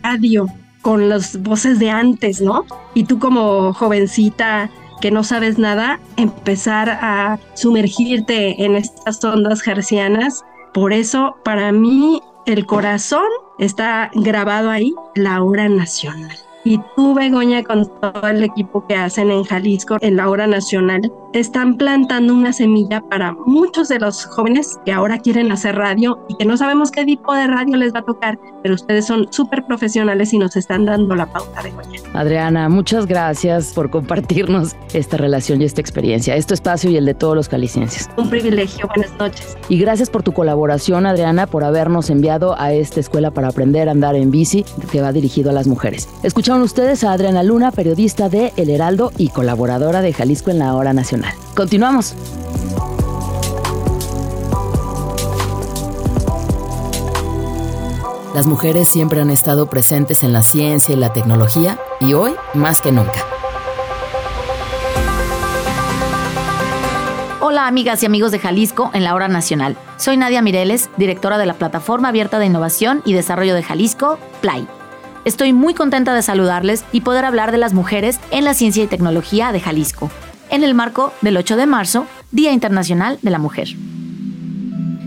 radio, 0.02 0.48
con 0.84 1.10
las 1.10 1.42
voces 1.42 1.80
de 1.80 1.90
antes, 1.90 2.42
¿no? 2.42 2.66
Y 2.94 3.06
tú 3.06 3.18
como 3.18 3.74
jovencita 3.74 4.70
que 5.02 5.10
no 5.10 5.24
sabes 5.24 5.58
nada, 5.58 6.00
empezar 6.18 6.90
a 6.90 7.40
sumergirte 7.56 8.64
en 8.64 8.76
estas 8.76 9.24
ondas 9.24 9.62
gercianas. 9.62 10.46
Por 10.74 10.94
eso, 10.94 11.36
para 11.44 11.72
mí, 11.72 12.22
el 12.46 12.66
corazón 12.66 13.26
está 13.60 14.12
grabado 14.14 14.70
ahí, 14.70 14.94
la 15.16 15.42
hora 15.42 15.68
nacional. 15.68 16.38
Y 16.66 16.80
tú, 16.96 17.14
Begoña, 17.14 17.62
con 17.64 17.86
todo 18.00 18.28
el 18.28 18.44
equipo 18.44 18.86
que 18.88 18.96
hacen 18.96 19.30
en 19.32 19.44
Jalisco, 19.44 19.98
en 20.00 20.16
la 20.16 20.30
hora 20.30 20.48
nacional, 20.48 21.12
están 21.34 21.78
plantando 21.78 22.34
una 22.34 22.54
semilla 22.54 23.02
para 23.02 23.34
muchos 23.46 23.90
de 23.90 24.00
los 24.00 24.26
jóvenes 24.26 24.80
que 24.86 24.94
ahora 24.94 25.18
quieren 25.18 25.52
hacer 25.52 25.76
radio 25.76 26.20
y 26.30 26.36
que 26.36 26.46
no 26.46 26.56
sabemos 26.56 26.92
qué 26.92 27.04
tipo 27.06 27.34
de 27.34 27.48
radio 27.48 27.76
les 27.76 27.94
va 27.94 28.00
a 28.00 28.06
tocar, 28.06 28.40
pero 28.62 28.76
ustedes 28.76 29.08
son 29.08 29.28
súper 29.32 29.66
profesionales 29.66 30.32
y 30.32 30.38
nos 30.38 30.56
están 30.56 30.86
dando 30.86 31.16
la 31.16 31.26
pauta, 31.26 31.62
Begoña. 31.62 32.00
Adriana, 32.14 32.70
muchas 32.70 33.08
gracias 33.08 33.74
por 33.74 33.90
compartirnos 33.90 34.76
esta 34.94 35.18
relación 35.18 35.62
y 35.62 35.66
esta 35.66 35.82
experiencia, 35.82 36.36
este 36.36 36.54
espacio 36.54 36.90
y 36.92 36.98
el 36.98 37.06
de 37.06 37.16
todos 37.16 37.36
los 37.36 37.50
calicienses. 37.50 38.10
Un 38.16 38.30
privilegio, 38.30 38.88
buenas 38.96 39.12
noches. 39.18 39.58
Y 39.68 39.80
gracias 39.80 40.10
por 40.10 40.24
tu 40.24 40.32
colaboración, 40.32 41.06
Adriana, 41.08 41.48
por 41.48 41.64
habernos 41.64 42.10
enviado 42.10 42.58
a 42.58 42.72
esta 42.72 43.00
escuela 43.00 43.32
para 43.32 43.50
aprender 43.50 43.90
a 43.90 43.92
andar 43.92 44.16
en 44.16 44.32
bici 44.32 44.64
que 44.92 45.02
va 45.02 45.12
dirigido 45.12 45.50
a 45.50 45.54
las 45.54 45.68
mujeres. 45.68 46.08
Escuchamos 46.22 46.53
ustedes 46.62 47.04
a 47.04 47.12
Adriana 47.12 47.44
Luna, 47.44 47.72
periodista 47.72 48.30
de 48.30 48.54
El 48.58 48.70
Heraldo 48.70 49.12
y 49.18 49.30
colaboradora 49.30 50.02
de 50.02 50.14
Jalisco 50.14 50.52
en 50.52 50.60
la 50.60 50.76
Hora 50.76 50.94
Nacional. 50.94 51.34
Continuamos. 51.56 52.16
Las 58.34 58.48
mujeres 58.48 58.90
siempre 58.90 59.22
han 59.22 59.30
estado 59.30 59.68
presentes 59.70 60.24
en 60.24 60.34
la 60.34 60.42
ciencia 60.42 60.94
y 60.94 60.98
la 60.98 61.14
tecnología 61.14 61.80
y 62.00 62.14
hoy 62.14 62.34
más 62.54 62.82
que 62.82 62.92
nunca. 62.92 63.24
Hola 67.42 67.68
amigas 67.68 68.02
y 68.02 68.08
amigos 68.08 68.32
de 68.32 68.40
Jalisco 68.40 68.90
en 68.94 69.04
la 69.04 69.14
Hora 69.14 69.28
Nacional. 69.28 69.78
Soy 69.98 70.18
Nadia 70.18 70.42
Mireles, 70.42 70.90
directora 70.98 71.38
de 71.38 71.46
la 71.46 71.54
Plataforma 71.54 72.10
Abierta 72.10 72.40
de 72.40 72.48
Innovación 72.48 73.04
y 73.06 73.14
Desarrollo 73.14 73.54
de 73.54 73.62
Jalisco, 73.62 74.18
PLAY. 74.42 74.68
Estoy 75.26 75.54
muy 75.54 75.74
contenta 75.74 76.14
de 76.14 76.22
saludarles 76.22 76.84
y 76.92 77.02
poder 77.02 77.24
hablar 77.24 77.54
de 77.54 77.58
las 77.58 77.74
mujeres 77.74 78.20
en 78.32 78.44
la 78.44 78.54
ciencia 78.54 78.84
y 78.84 78.88
tecnología 78.88 79.54
de 79.54 79.62
Jalisco, 79.62 80.12
en 80.50 80.66
el 80.66 80.74
marco 80.74 81.14
del 81.22 81.38
8 81.38 81.56
de 81.56 81.66
marzo, 81.66 82.06
Día 82.32 82.52
Internacional 82.52 83.20
de 83.22 83.32
la 83.32 83.40
Mujer. 83.40 83.70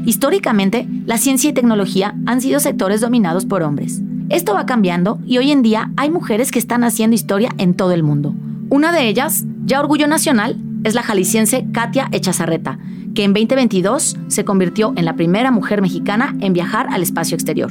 Históricamente, 0.07 0.89
la 1.05 1.19
ciencia 1.19 1.51
y 1.51 1.53
tecnología 1.53 2.15
han 2.25 2.41
sido 2.41 2.61
sectores 2.61 3.03
dominados 3.03 3.45
por 3.45 3.63
hombres. 3.63 4.01
Esto 4.31 4.55
va 4.55 4.65
cambiando 4.65 5.19
y 5.27 5.37
hoy 5.37 5.51
en 5.51 5.61
día 5.61 5.91
hay 5.99 6.11
mujeres 6.11 6.51
que 6.51 6.59
están 6.59 6.83
haciendo 6.83 7.15
historia 7.15 7.51
en 7.59 7.75
todo 7.75 7.93
el 7.93 8.03
mundo. 8.03 8.35
Una 8.71 8.93
de 8.93 9.09
ellas, 9.09 9.45
ya 9.67 9.81
orgullo 9.81 10.07
nacional, 10.07 10.57
es 10.85 10.95
la 10.95 11.03
jalisciense 11.03 11.67
Katia 11.73 12.09
Echazarreta, 12.13 12.79
que 13.15 13.25
en 13.25 13.35
2022 13.35 14.17
se 14.29 14.45
convirtió 14.47 14.95
en 14.97 15.05
la 15.05 15.15
primera 15.15 15.51
mujer 15.51 15.83
mexicana 15.83 16.35
en 16.41 16.55
viajar 16.55 16.87
al 16.91 17.03
espacio 17.03 17.35
exterior. 17.35 17.71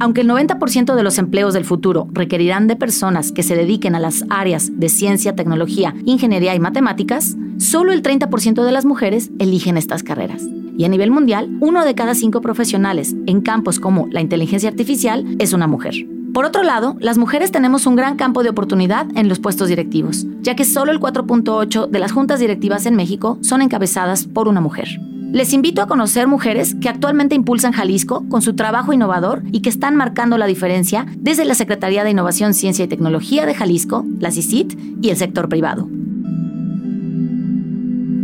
Aunque 0.00 0.22
el 0.22 0.28
90% 0.28 0.94
de 0.94 1.02
los 1.02 1.18
empleos 1.18 1.54
del 1.54 1.64
futuro 1.64 2.08
requerirán 2.12 2.66
de 2.66 2.76
personas 2.76 3.32
que 3.32 3.42
se 3.42 3.56
dediquen 3.56 3.94
a 3.94 4.00
las 4.00 4.24
áreas 4.30 4.70
de 4.78 4.88
ciencia, 4.88 5.34
tecnología, 5.34 5.94
ingeniería 6.04 6.54
y 6.54 6.60
matemáticas, 6.60 7.36
solo 7.58 7.92
el 7.92 8.02
30% 8.02 8.64
de 8.64 8.72
las 8.72 8.84
mujeres 8.84 9.30
eligen 9.38 9.76
estas 9.76 10.02
carreras. 10.02 10.42
Y 10.76 10.84
a 10.84 10.88
nivel 10.88 11.10
mundial, 11.10 11.56
uno 11.60 11.84
de 11.84 11.94
cada 11.94 12.14
cinco 12.14 12.40
profesionales 12.40 13.14
en 13.26 13.40
campos 13.42 13.78
como 13.78 14.08
la 14.10 14.20
inteligencia 14.20 14.68
artificial 14.68 15.36
es 15.38 15.52
una 15.52 15.66
mujer. 15.66 15.94
Por 16.32 16.46
otro 16.46 16.62
lado, 16.62 16.96
las 16.98 17.18
mujeres 17.18 17.52
tenemos 17.52 17.86
un 17.86 17.94
gran 17.94 18.16
campo 18.16 18.42
de 18.42 18.48
oportunidad 18.48 19.06
en 19.16 19.28
los 19.28 19.38
puestos 19.38 19.68
directivos, 19.68 20.26
ya 20.40 20.56
que 20.56 20.64
solo 20.64 20.90
el 20.90 20.98
4.8 20.98 21.88
de 21.88 21.98
las 21.98 22.12
juntas 22.12 22.40
directivas 22.40 22.86
en 22.86 22.96
México 22.96 23.38
son 23.42 23.60
encabezadas 23.60 24.24
por 24.24 24.48
una 24.48 24.62
mujer. 24.62 24.88
Les 25.32 25.54
invito 25.54 25.80
a 25.80 25.86
conocer 25.86 26.28
mujeres 26.28 26.76
que 26.78 26.90
actualmente 26.90 27.34
impulsan 27.34 27.72
Jalisco 27.72 28.28
con 28.28 28.42
su 28.42 28.54
trabajo 28.54 28.92
innovador 28.92 29.42
y 29.50 29.62
que 29.62 29.70
están 29.70 29.96
marcando 29.96 30.36
la 30.36 30.46
diferencia 30.46 31.06
desde 31.16 31.46
la 31.46 31.54
Secretaría 31.54 32.04
de 32.04 32.10
Innovación, 32.10 32.52
Ciencia 32.52 32.84
y 32.84 32.88
Tecnología 32.88 33.46
de 33.46 33.54
Jalisco, 33.54 34.04
la 34.18 34.30
CICIT 34.30 34.78
y 35.00 35.08
el 35.08 35.16
sector 35.16 35.48
privado. 35.48 35.88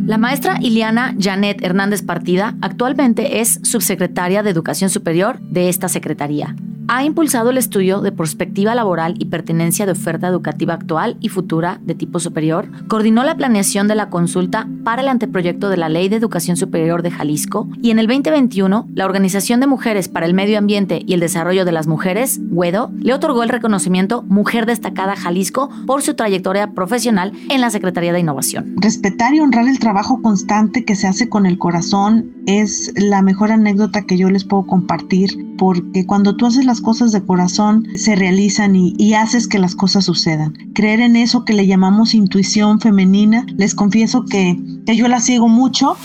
La 0.05 0.19
maestra 0.19 0.59
Iliana 0.61 1.17
Janet 1.19 1.65
Hernández 1.65 2.03
Partida 2.03 2.57
actualmente 2.61 3.41
es 3.41 3.59
subsecretaria 3.63 4.43
de 4.43 4.51
Educación 4.51 4.91
Superior 4.91 5.41
de 5.41 5.71
esta 5.71 5.89
Secretaría. 5.89 6.55
Ha 6.89 7.05
impulsado 7.05 7.51
el 7.51 7.59
estudio 7.59 8.01
de 8.01 8.13
perspectiva 8.13 8.75
laboral 8.75 9.15
y 9.19 9.27
pertinencia 9.27 9.85
de 9.85 9.93
oferta 9.93 10.27
educativa 10.27 10.75
actual 10.75 11.19
y 11.21 11.29
futura 11.29 11.81
de 11.85 11.95
tipo 11.95 12.19
superior, 12.19 12.69
coordinó 12.89 13.23
la 13.25 13.37
planeación 13.37 13.89
de 13.89 13.95
la 13.95 14.09
consulta 14.09 14.67
para 14.85 15.03
el 15.03 15.09
anteproyecto 15.09 15.69
de 15.69 15.77
la 15.77 15.91
Ley 15.91 16.09
de 16.09 16.17
Educación 16.17 16.57
Superior 16.57 17.03
de 17.03 17.11
Jalisco 17.11 17.69
y 17.83 17.91
en 17.91 17.99
el 17.99 18.07
2021 18.07 18.89
la 18.95 19.05
Organización 19.05 19.61
de 19.61 19.67
Mujeres 19.67 20.09
para 20.09 20.25
el 20.25 20.33
Medio 20.33 20.57
Ambiente 20.57 21.03
y 21.07 21.13
el 21.13 21.21
Desarrollo 21.21 21.67
de 21.67 21.73
las 21.73 21.87
Mujeres, 21.87 22.41
WEDO, 22.51 22.91
le 22.99 23.13
otorgó 23.13 23.43
el 23.43 23.51
reconocimiento 23.51 24.23
Mujer 24.23 24.65
Destacada 24.65 25.15
Jalisco 25.15 25.69
por 25.87 26.03
su 26.03 26.15
trayectoria 26.15 26.73
profesional 26.73 27.33
en 27.51 27.61
la 27.61 27.71
Secretaría 27.71 28.15
de 28.15 28.21
Innovación. 28.21 28.75
Respetar 28.77 29.35
y 29.35 29.41
honrar 29.41 29.69
el 29.69 29.79
trabajo 29.79 30.23
constante 30.23 30.87
que 30.87 30.97
se 30.97 31.07
hace 31.07 31.29
con 31.29 31.45
el 31.45 31.59
corazón 31.59 32.33
es 32.47 32.93
la 32.97 33.21
mejor 33.21 33.53
anécdota 33.53 34.07
que 34.07 34.17
yo 34.17 34.31
les 34.31 34.45
puedo 34.45 34.67
compartir, 34.67 35.31
porque 35.59 36.07
cuando 36.07 36.35
tú 36.35 36.47
haces 36.47 36.65
las 36.65 36.78
cosas 36.81 37.13
de 37.13 37.23
corazón, 37.23 37.87
se 37.95 38.15
realizan 38.15 38.75
y, 38.77 39.15
haces 39.15 39.49
que 39.49 39.59
las 39.59 39.75
cosas 39.75 40.05
sucedan. 40.05 40.53
Creer 40.75 41.01
en 41.01 41.17
eso 41.17 41.45
que 41.45 41.53
le 41.53 41.67
llamamos 41.67 42.15
intuición 42.15 42.81
femenina, 42.81 43.45
les 43.57 43.75
confieso 43.75 44.25
que, 44.25 44.59
que 44.87 44.97
yo 44.97 45.09
la 45.09 45.21
sigo 45.21 45.49
mucho. 45.49 45.97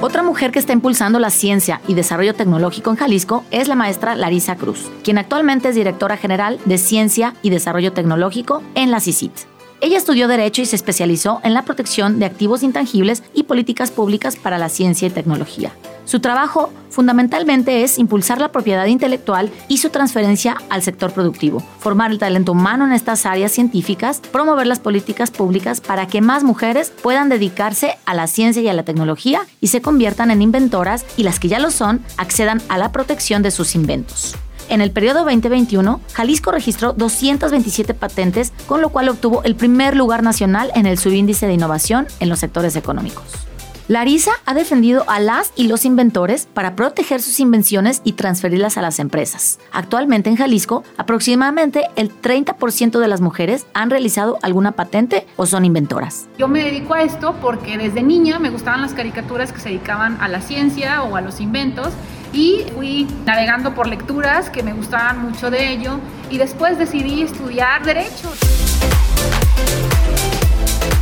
Otra 0.00 0.22
mujer 0.22 0.52
que 0.52 0.58
está 0.58 0.72
impulsando 0.72 1.18
la 1.18 1.30
ciencia 1.30 1.80
y 1.88 1.94
desarrollo 1.94 2.34
tecnológico 2.34 2.90
en 2.90 2.96
Jalisco 2.96 3.44
es 3.50 3.66
la 3.66 3.74
maestra 3.74 4.14
Larisa 4.14 4.56
Cruz, 4.56 4.90
quien 5.02 5.18
actualmente 5.18 5.70
es 5.70 5.74
directora 5.74 6.16
general 6.16 6.58
de 6.64 6.78
Ciencia 6.78 7.34
y 7.42 7.50
Desarrollo 7.50 7.92
Tecnológico 7.92 8.62
en 8.74 8.90
la 8.90 9.00
CICIT. 9.00 9.55
Ella 9.82 9.98
estudió 9.98 10.26
Derecho 10.26 10.62
y 10.62 10.66
se 10.66 10.76
especializó 10.76 11.40
en 11.44 11.52
la 11.52 11.64
protección 11.64 12.18
de 12.18 12.24
activos 12.24 12.62
intangibles 12.62 13.22
y 13.34 13.42
políticas 13.42 13.90
públicas 13.90 14.34
para 14.36 14.56
la 14.56 14.70
ciencia 14.70 15.06
y 15.06 15.10
tecnología. 15.10 15.70
Su 16.06 16.20
trabajo 16.20 16.72
fundamentalmente 16.88 17.82
es 17.82 17.98
impulsar 17.98 18.40
la 18.40 18.52
propiedad 18.52 18.86
intelectual 18.86 19.50
y 19.68 19.78
su 19.78 19.90
transferencia 19.90 20.56
al 20.70 20.82
sector 20.82 21.12
productivo, 21.12 21.62
formar 21.78 22.10
el 22.10 22.18
talento 22.18 22.52
humano 22.52 22.86
en 22.86 22.92
estas 22.92 23.26
áreas 23.26 23.52
científicas, 23.52 24.22
promover 24.32 24.66
las 24.66 24.80
políticas 24.80 25.30
públicas 25.30 25.80
para 25.80 26.06
que 26.06 26.22
más 26.22 26.42
mujeres 26.42 26.90
puedan 27.02 27.28
dedicarse 27.28 27.98
a 28.06 28.14
la 28.14 28.28
ciencia 28.28 28.62
y 28.62 28.68
a 28.68 28.72
la 28.72 28.84
tecnología 28.84 29.42
y 29.60 29.66
se 29.66 29.82
conviertan 29.82 30.30
en 30.30 30.42
inventoras 30.42 31.04
y 31.18 31.24
las 31.24 31.38
que 31.38 31.48
ya 31.48 31.58
lo 31.58 31.70
son 31.70 32.02
accedan 32.16 32.62
a 32.68 32.78
la 32.78 32.92
protección 32.92 33.42
de 33.42 33.50
sus 33.50 33.74
inventos. 33.74 34.36
En 34.68 34.80
el 34.80 34.90
periodo 34.90 35.24
2021, 35.24 36.00
Jalisco 36.12 36.50
registró 36.50 36.92
227 36.92 37.94
patentes, 37.94 38.52
con 38.66 38.80
lo 38.80 38.88
cual 38.88 39.08
obtuvo 39.08 39.44
el 39.44 39.54
primer 39.54 39.96
lugar 39.96 40.22
nacional 40.22 40.72
en 40.74 40.86
el 40.86 40.98
subíndice 40.98 41.46
de 41.46 41.54
innovación 41.54 42.06
en 42.18 42.28
los 42.28 42.40
sectores 42.40 42.74
económicos. 42.74 43.46
Larisa 43.88 44.32
ha 44.46 44.54
defendido 44.54 45.04
a 45.06 45.20
las 45.20 45.52
y 45.54 45.68
los 45.68 45.84
inventores 45.84 46.48
para 46.52 46.74
proteger 46.74 47.22
sus 47.22 47.38
invenciones 47.38 48.00
y 48.02 48.14
transferirlas 48.14 48.76
a 48.76 48.82
las 48.82 48.98
empresas. 48.98 49.60
Actualmente 49.70 50.28
en 50.28 50.34
Jalisco, 50.34 50.82
aproximadamente 50.96 51.84
el 51.94 52.10
30% 52.10 52.98
de 52.98 53.06
las 53.06 53.20
mujeres 53.20 53.64
han 53.74 53.90
realizado 53.90 54.40
alguna 54.42 54.72
patente 54.72 55.24
o 55.36 55.46
son 55.46 55.64
inventoras. 55.64 56.26
Yo 56.36 56.48
me 56.48 56.64
dedico 56.64 56.94
a 56.94 57.02
esto 57.02 57.36
porque 57.40 57.78
desde 57.78 58.02
niña 58.02 58.40
me 58.40 58.50
gustaban 58.50 58.82
las 58.82 58.92
caricaturas 58.92 59.52
que 59.52 59.60
se 59.60 59.68
dedicaban 59.68 60.18
a 60.20 60.26
la 60.26 60.40
ciencia 60.40 61.04
o 61.04 61.14
a 61.14 61.20
los 61.20 61.40
inventos 61.40 61.92
y 62.36 62.66
fui 62.74 63.08
navegando 63.24 63.74
por 63.74 63.86
lecturas 63.86 64.50
que 64.50 64.62
me 64.62 64.74
gustaban 64.74 65.22
mucho 65.22 65.50
de 65.50 65.72
ello 65.72 65.98
y 66.30 66.36
después 66.36 66.78
decidí 66.78 67.22
estudiar 67.22 67.82
derecho. 67.84 68.30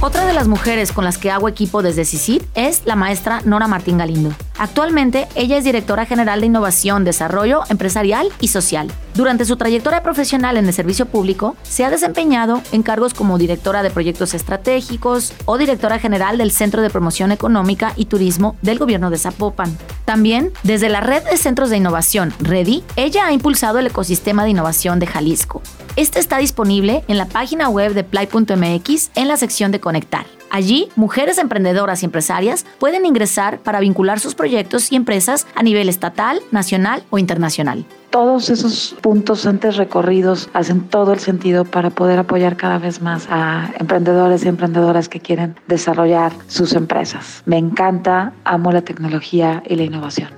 Otra 0.00 0.26
de 0.26 0.32
las 0.32 0.48
mujeres 0.48 0.92
con 0.92 1.04
las 1.04 1.18
que 1.18 1.30
hago 1.30 1.48
equipo 1.48 1.82
desde 1.82 2.04
CICID 2.04 2.42
es 2.54 2.82
la 2.84 2.94
maestra 2.94 3.40
Nora 3.44 3.66
Martín 3.66 3.98
Galindo. 3.98 4.32
Actualmente, 4.56 5.26
ella 5.34 5.56
es 5.56 5.64
directora 5.64 6.06
general 6.06 6.40
de 6.40 6.46
Innovación, 6.46 7.04
Desarrollo 7.04 7.62
Empresarial 7.68 8.28
y 8.40 8.48
Social. 8.48 8.90
Durante 9.14 9.44
su 9.44 9.56
trayectoria 9.56 10.02
profesional 10.02 10.56
en 10.56 10.66
el 10.66 10.72
servicio 10.72 11.06
público, 11.06 11.56
se 11.62 11.84
ha 11.84 11.90
desempeñado 11.90 12.62
en 12.72 12.82
cargos 12.82 13.14
como 13.14 13.38
directora 13.38 13.82
de 13.82 13.90
proyectos 13.90 14.32
estratégicos 14.32 15.32
o 15.44 15.58
directora 15.58 15.98
general 15.98 16.38
del 16.38 16.52
Centro 16.52 16.82
de 16.82 16.90
Promoción 16.90 17.32
Económica 17.32 17.92
y 17.96 18.06
Turismo 18.06 18.56
del 18.62 18.78
Gobierno 18.78 19.10
de 19.10 19.18
Zapopan. 19.18 19.76
También, 20.04 20.52
desde 20.62 20.88
la 20.88 21.00
Red 21.00 21.24
de 21.24 21.36
Centros 21.36 21.70
de 21.70 21.78
Innovación, 21.78 22.32
REDI, 22.38 22.84
ella 22.96 23.26
ha 23.26 23.32
impulsado 23.32 23.78
el 23.78 23.88
ecosistema 23.88 24.44
de 24.44 24.50
innovación 24.50 24.98
de 25.00 25.06
Jalisco. 25.06 25.62
Este 25.96 26.20
está 26.20 26.38
disponible 26.38 27.04
en 27.08 27.18
la 27.18 27.26
página 27.26 27.68
web 27.68 27.94
de 27.94 28.04
play.mx 28.04 29.10
en 29.14 29.28
la 29.28 29.36
sección 29.36 29.72
de 29.72 29.80
Conectar. 29.80 30.26
Allí, 30.50 30.88
mujeres 30.94 31.38
emprendedoras 31.38 32.02
y 32.02 32.06
empresarias 32.06 32.64
pueden 32.78 33.06
ingresar 33.06 33.58
para 33.58 33.80
vincular 33.80 34.20
sus 34.20 34.34
proyectos 34.34 34.92
y 34.92 34.96
empresas 34.96 35.46
a 35.54 35.62
nivel 35.62 35.88
estatal, 35.88 36.40
nacional 36.52 37.02
o 37.10 37.18
internacional. 37.18 37.84
Todos 38.10 38.48
esos 38.50 38.94
puntos 39.00 39.44
antes 39.46 39.76
recorridos 39.76 40.48
hacen 40.52 40.82
todo 40.82 41.12
el 41.12 41.18
sentido 41.18 41.64
para 41.64 41.90
poder 41.90 42.20
apoyar 42.20 42.56
cada 42.56 42.78
vez 42.78 43.02
más 43.02 43.26
a 43.28 43.72
emprendedores 43.80 44.44
y 44.44 44.48
emprendedoras 44.48 45.08
que 45.08 45.18
quieren 45.18 45.56
desarrollar 45.66 46.32
sus 46.46 46.74
empresas. 46.74 47.42
Me 47.44 47.58
encanta, 47.58 48.32
amo 48.44 48.70
la 48.70 48.82
tecnología 48.82 49.62
y 49.66 49.74
la 49.74 49.82
innovación. 49.82 50.28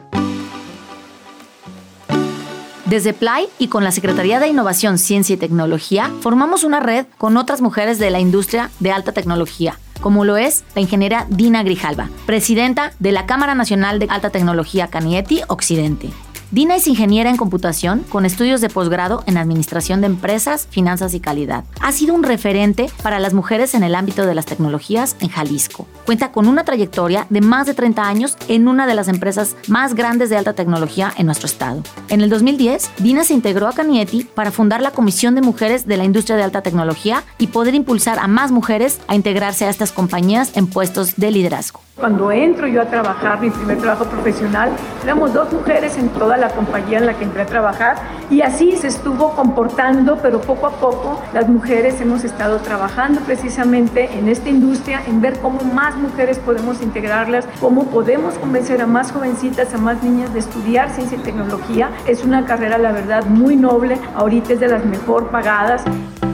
Desde 2.87 3.13
Play 3.13 3.49
y 3.59 3.67
con 3.67 3.83
la 3.83 3.91
Secretaría 3.91 4.39
de 4.39 4.47
Innovación, 4.47 4.97
Ciencia 4.99 5.35
y 5.35 5.37
Tecnología, 5.37 6.13
formamos 6.21 6.63
una 6.63 6.79
red 6.79 7.07
con 7.19 7.37
otras 7.37 7.61
mujeres 7.61 7.99
de 7.99 8.11
la 8.11 8.21
industria 8.21 8.71
de 8.79 8.93
alta 8.93 9.11
tecnología, 9.11 9.77
como 10.01 10.25
lo 10.25 10.37
es 10.37 10.65
la 10.75 10.81
ingeniera 10.81 11.27
Dina 11.29 11.63
Grijalva, 11.63 12.09
presidenta 12.27 12.93
de 12.99 13.13
la 13.13 13.27
Cámara 13.27 13.55
Nacional 13.55 13.99
de 13.99 14.07
Alta 14.09 14.31
Tecnología 14.31 14.89
Canieti 14.89 15.43
Occidente. 15.49 16.11
Dina 16.53 16.77
es 16.77 16.87
ingeniera 16.87 17.29
en 17.29 17.37
computación 17.37 18.05
con 18.09 18.25
estudios 18.25 18.61
de 18.61 18.69
posgrado 18.69 19.25
en 19.27 19.37
administración 19.37 20.01
de 20.01 20.07
empresas, 20.07 20.69
finanzas 20.71 21.13
y 21.13 21.19
calidad. 21.19 21.65
Ha 21.81 21.91
sido 21.91 22.15
un 22.15 22.23
referente 22.23 22.89
para 23.03 23.19
las 23.19 23.35
mujeres 23.35 23.75
en 23.75 23.83
el 23.83 23.97
ámbito 23.97 24.25
de 24.25 24.35
las 24.35 24.47
tecnologías 24.47 25.17
en 25.19 25.29
Jalisco. 25.29 25.89
Cuenta 26.05 26.31
con 26.31 26.47
una 26.47 26.63
trayectoria 26.63 27.27
de 27.31 27.41
más 27.41 27.67
de 27.67 27.75
30 27.75 28.07
años 28.07 28.37
en 28.47 28.69
una 28.69 28.87
de 28.87 28.95
las 28.95 29.09
empresas 29.09 29.57
más 29.67 29.97
grandes 29.97 30.31
de 30.31 30.37
alta 30.37 30.53
tecnología 30.53 31.13
en 31.17 31.27
nuestro 31.27 31.47
estado. 31.47 31.83
En 32.11 32.21
el 32.21 32.31
2010, 32.31 32.93
Dina 32.99 33.25
se 33.25 33.35
integró 33.35 33.67
a 33.67 33.73
Canieti 33.73 34.23
para 34.23 34.53
fundar 34.53 34.83
la 34.83 34.93
Comisión 34.93 35.35
de 35.35 35.43
Mujeres 35.43 35.89
de 35.89 35.97
la 35.97 36.05
Industria 36.05 36.37
de 36.37 36.45
Alta 36.45 36.63
Tecnología 36.63 37.25
y 37.39 37.49
poder 37.49 37.75
impulsar 37.75 38.21
a 38.21 38.29
más 38.29 38.53
mujeres 38.53 39.01
a 39.09 39.17
integrarse 39.17 39.65
a 39.65 39.71
estas 39.71 39.91
compañías 39.91 40.57
en 40.57 40.69
puestos 40.69 41.17
de 41.17 41.33
liderazgo. 41.33 41.81
Cuando 41.97 42.31
entro 42.31 42.69
yo 42.69 42.83
a 42.83 42.85
trabajar, 42.85 43.41
mi 43.41 43.49
primer 43.49 43.79
trabajo 43.79 44.05
profesional, 44.05 44.71
éramos 45.03 45.33
dos 45.33 45.51
mujeres 45.51 45.97
en 45.97 46.11
toda 46.11 46.36
la 46.37 46.51
compañía 46.51 46.99
en 46.99 47.07
la 47.07 47.15
que 47.15 47.25
entré 47.25 47.43
a 47.43 47.47
trabajar 47.47 47.97
y 48.31 48.41
así 48.41 48.77
se 48.77 48.89
estuvo 48.89 49.31
comportando, 49.35 50.19
pero 50.23 50.41
poco 50.41 50.67
a 50.67 50.71
poco 50.71 51.23
las 51.33 51.49
mujeres 51.49 52.01
hemos 52.01 52.25
estado 52.25 52.59
trabajando 52.59 53.21
precisamente 53.21 54.11
en 54.19 54.29
esta 54.29 54.49
industria, 54.49 55.03
en 55.07 55.21
ver 55.21 55.39
cómo 55.41 55.61
más 55.63 55.97
mujeres 55.97 56.39
podemos 56.39 56.83
integrarlas, 56.83 57.47
cómo 57.61 57.85
podemos 57.85 58.35
convencer 58.35 58.81
a 58.83 58.87
más 58.87 59.13
jovencitas, 59.13 59.73
a 59.75 59.79
más 59.79 60.03
niñas 60.03 60.33
de 60.33 60.41
estudiar 60.41 60.91
ciencia 60.91 61.19
y 61.19 61.21
tecnología. 61.21 61.91
Es 62.07 62.25
una 62.25 62.45
carrera, 62.45 62.79
la 62.79 62.93
verdad, 62.93 63.27
muy 63.27 63.57
noble, 63.57 63.99
ahorita 64.15 64.55
es 64.55 64.61
de 64.61 64.69
las 64.69 64.85
mejor 64.85 65.31
pagadas. 65.31 65.83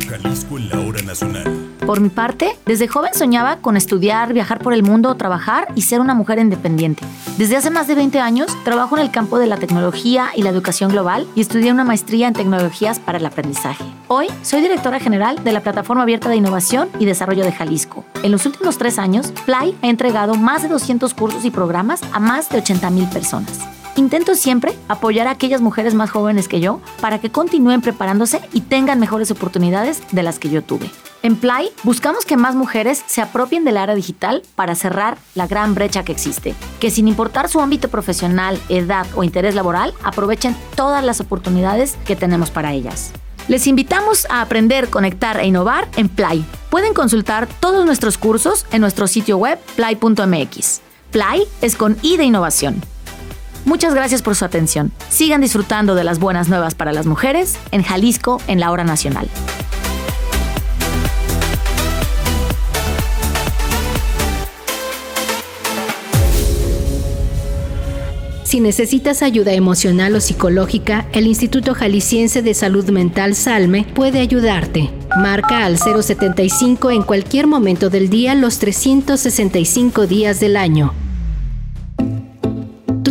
Jalisco 0.08 0.58
en 0.58 0.68
la 0.68 0.80
hora 0.80 1.02
nacional. 1.02 1.71
Por 1.86 2.00
mi 2.00 2.10
parte, 2.10 2.56
desde 2.64 2.86
joven 2.86 3.12
soñaba 3.12 3.56
con 3.56 3.76
estudiar, 3.76 4.32
viajar 4.32 4.60
por 4.60 4.72
el 4.72 4.84
mundo, 4.84 5.16
trabajar 5.16 5.66
y 5.74 5.82
ser 5.82 6.00
una 6.00 6.14
mujer 6.14 6.38
independiente. 6.38 7.04
Desde 7.38 7.56
hace 7.56 7.70
más 7.70 7.88
de 7.88 7.96
20 7.96 8.20
años 8.20 8.46
trabajo 8.64 8.96
en 8.96 9.02
el 9.02 9.10
campo 9.10 9.38
de 9.40 9.48
la 9.48 9.56
tecnología 9.56 10.30
y 10.36 10.42
la 10.42 10.50
educación 10.50 10.92
global 10.92 11.26
y 11.34 11.40
estudié 11.40 11.72
una 11.72 11.82
maestría 11.82 12.28
en 12.28 12.34
tecnologías 12.34 13.00
para 13.00 13.18
el 13.18 13.26
aprendizaje. 13.26 13.84
Hoy 14.06 14.28
soy 14.42 14.60
directora 14.60 15.00
general 15.00 15.42
de 15.42 15.52
la 15.52 15.60
Plataforma 15.60 16.04
Abierta 16.04 16.28
de 16.28 16.36
Innovación 16.36 16.88
y 17.00 17.04
Desarrollo 17.04 17.44
de 17.44 17.52
Jalisco. 17.52 18.04
En 18.22 18.30
los 18.30 18.46
últimos 18.46 18.78
tres 18.78 19.00
años, 19.00 19.32
Fly 19.44 19.76
ha 19.82 19.88
entregado 19.88 20.34
más 20.36 20.62
de 20.62 20.68
200 20.68 21.12
cursos 21.14 21.44
y 21.44 21.50
programas 21.50 22.00
a 22.12 22.20
más 22.20 22.48
de 22.48 22.58
80 22.58 22.90
mil 22.90 23.08
personas. 23.08 23.58
Intento 23.94 24.34
siempre 24.36 24.74
apoyar 24.88 25.26
a 25.26 25.32
aquellas 25.32 25.60
mujeres 25.60 25.92
más 25.92 26.10
jóvenes 26.10 26.48
que 26.48 26.60
yo 26.60 26.80
para 27.02 27.20
que 27.20 27.30
continúen 27.30 27.82
preparándose 27.82 28.40
y 28.52 28.62
tengan 28.62 28.98
mejores 28.98 29.30
oportunidades 29.30 30.02
de 30.12 30.22
las 30.22 30.38
que 30.38 30.48
yo 30.48 30.62
tuve. 30.62 30.90
En 31.22 31.36
Play 31.36 31.68
buscamos 31.82 32.24
que 32.24 32.38
más 32.38 32.54
mujeres 32.54 33.04
se 33.06 33.20
apropien 33.20 33.64
del 33.64 33.76
área 33.76 33.94
digital 33.94 34.42
para 34.54 34.74
cerrar 34.74 35.18
la 35.34 35.46
gran 35.46 35.74
brecha 35.74 36.04
que 36.04 36.12
existe, 36.12 36.54
que 36.80 36.90
sin 36.90 37.06
importar 37.06 37.50
su 37.50 37.60
ámbito 37.60 37.88
profesional, 37.88 38.58
edad 38.70 39.06
o 39.14 39.24
interés 39.24 39.54
laboral, 39.54 39.92
aprovechen 40.02 40.56
todas 40.74 41.04
las 41.04 41.20
oportunidades 41.20 41.96
que 42.06 42.16
tenemos 42.16 42.50
para 42.50 42.72
ellas. 42.72 43.12
Les 43.46 43.66
invitamos 43.66 44.26
a 44.30 44.40
aprender, 44.40 44.88
conectar 44.88 45.38
e 45.38 45.46
innovar 45.46 45.86
en 45.96 46.08
Play. 46.08 46.44
Pueden 46.70 46.94
consultar 46.94 47.46
todos 47.60 47.84
nuestros 47.84 48.16
cursos 48.16 48.64
en 48.72 48.80
nuestro 48.80 49.06
sitio 49.06 49.36
web 49.36 49.58
play.mx. 49.76 50.80
Play 51.10 51.42
es 51.60 51.76
con 51.76 51.98
I 52.00 52.16
de 52.16 52.24
innovación. 52.24 52.91
Muchas 53.64 53.94
gracias 53.94 54.22
por 54.22 54.34
su 54.34 54.44
atención. 54.44 54.92
Sigan 55.08 55.40
disfrutando 55.40 55.94
de 55.94 56.04
las 56.04 56.18
buenas 56.18 56.48
nuevas 56.48 56.74
para 56.74 56.92
las 56.92 57.06
mujeres 57.06 57.56
en 57.70 57.82
Jalisco 57.82 58.40
en 58.46 58.60
la 58.60 58.70
hora 58.70 58.84
nacional. 58.84 59.28
Si 68.52 68.60
necesitas 68.60 69.22
ayuda 69.22 69.54
emocional 69.54 70.14
o 70.14 70.20
psicológica, 70.20 71.06
el 71.14 71.26
Instituto 71.26 71.74
Jalisciense 71.74 72.42
de 72.42 72.52
Salud 72.52 72.90
Mental 72.90 73.34
Salme 73.34 73.86
puede 73.94 74.20
ayudarte. 74.20 74.90
Marca 75.16 75.64
al 75.64 75.78
075 75.78 76.90
en 76.90 77.02
cualquier 77.02 77.46
momento 77.46 77.88
del 77.88 78.10
día 78.10 78.34
los 78.34 78.58
365 78.58 80.06
días 80.06 80.38
del 80.38 80.58
año. 80.58 80.92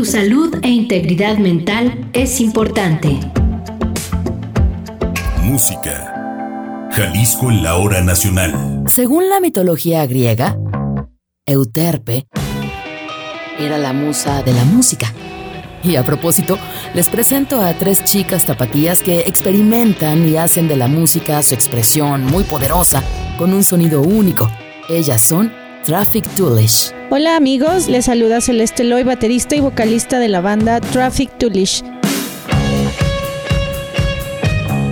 Tu 0.01 0.05
salud 0.05 0.55
e 0.63 0.67
integridad 0.67 1.37
mental 1.37 2.09
es 2.13 2.41
importante. 2.41 3.19
Música. 5.43 6.89
Jalisco 6.91 7.51
en 7.51 7.61
la 7.61 7.75
hora 7.75 8.01
nacional. 8.01 8.81
Según 8.87 9.29
la 9.29 9.39
mitología 9.39 10.03
griega, 10.07 10.57
Euterpe 11.45 12.25
era 13.59 13.77
la 13.77 13.93
musa 13.93 14.41
de 14.41 14.53
la 14.53 14.65
música. 14.65 15.13
Y 15.83 15.97
a 15.97 16.03
propósito, 16.03 16.57
les 16.95 17.07
presento 17.07 17.61
a 17.61 17.75
tres 17.75 18.03
chicas 18.03 18.47
tapatías 18.47 19.03
que 19.03 19.19
experimentan 19.19 20.27
y 20.27 20.35
hacen 20.35 20.67
de 20.67 20.77
la 20.77 20.87
música 20.87 21.43
su 21.43 21.53
expresión 21.53 22.25
muy 22.25 22.43
poderosa, 22.43 23.03
con 23.37 23.53
un 23.53 23.63
sonido 23.63 24.01
único. 24.01 24.49
Ellas 24.89 25.21
son 25.21 25.53
Traffic 25.85 26.27
Toolish. 26.29 26.91
Hola 27.13 27.35
amigos, 27.35 27.89
les 27.89 28.05
saluda 28.05 28.39
Celeste 28.39 28.85
Loy, 28.85 29.03
baterista 29.03 29.53
y 29.53 29.59
vocalista 29.59 30.17
de 30.17 30.29
la 30.29 30.39
banda 30.39 30.79
Traffic 30.79 31.29
Toolish. 31.37 31.83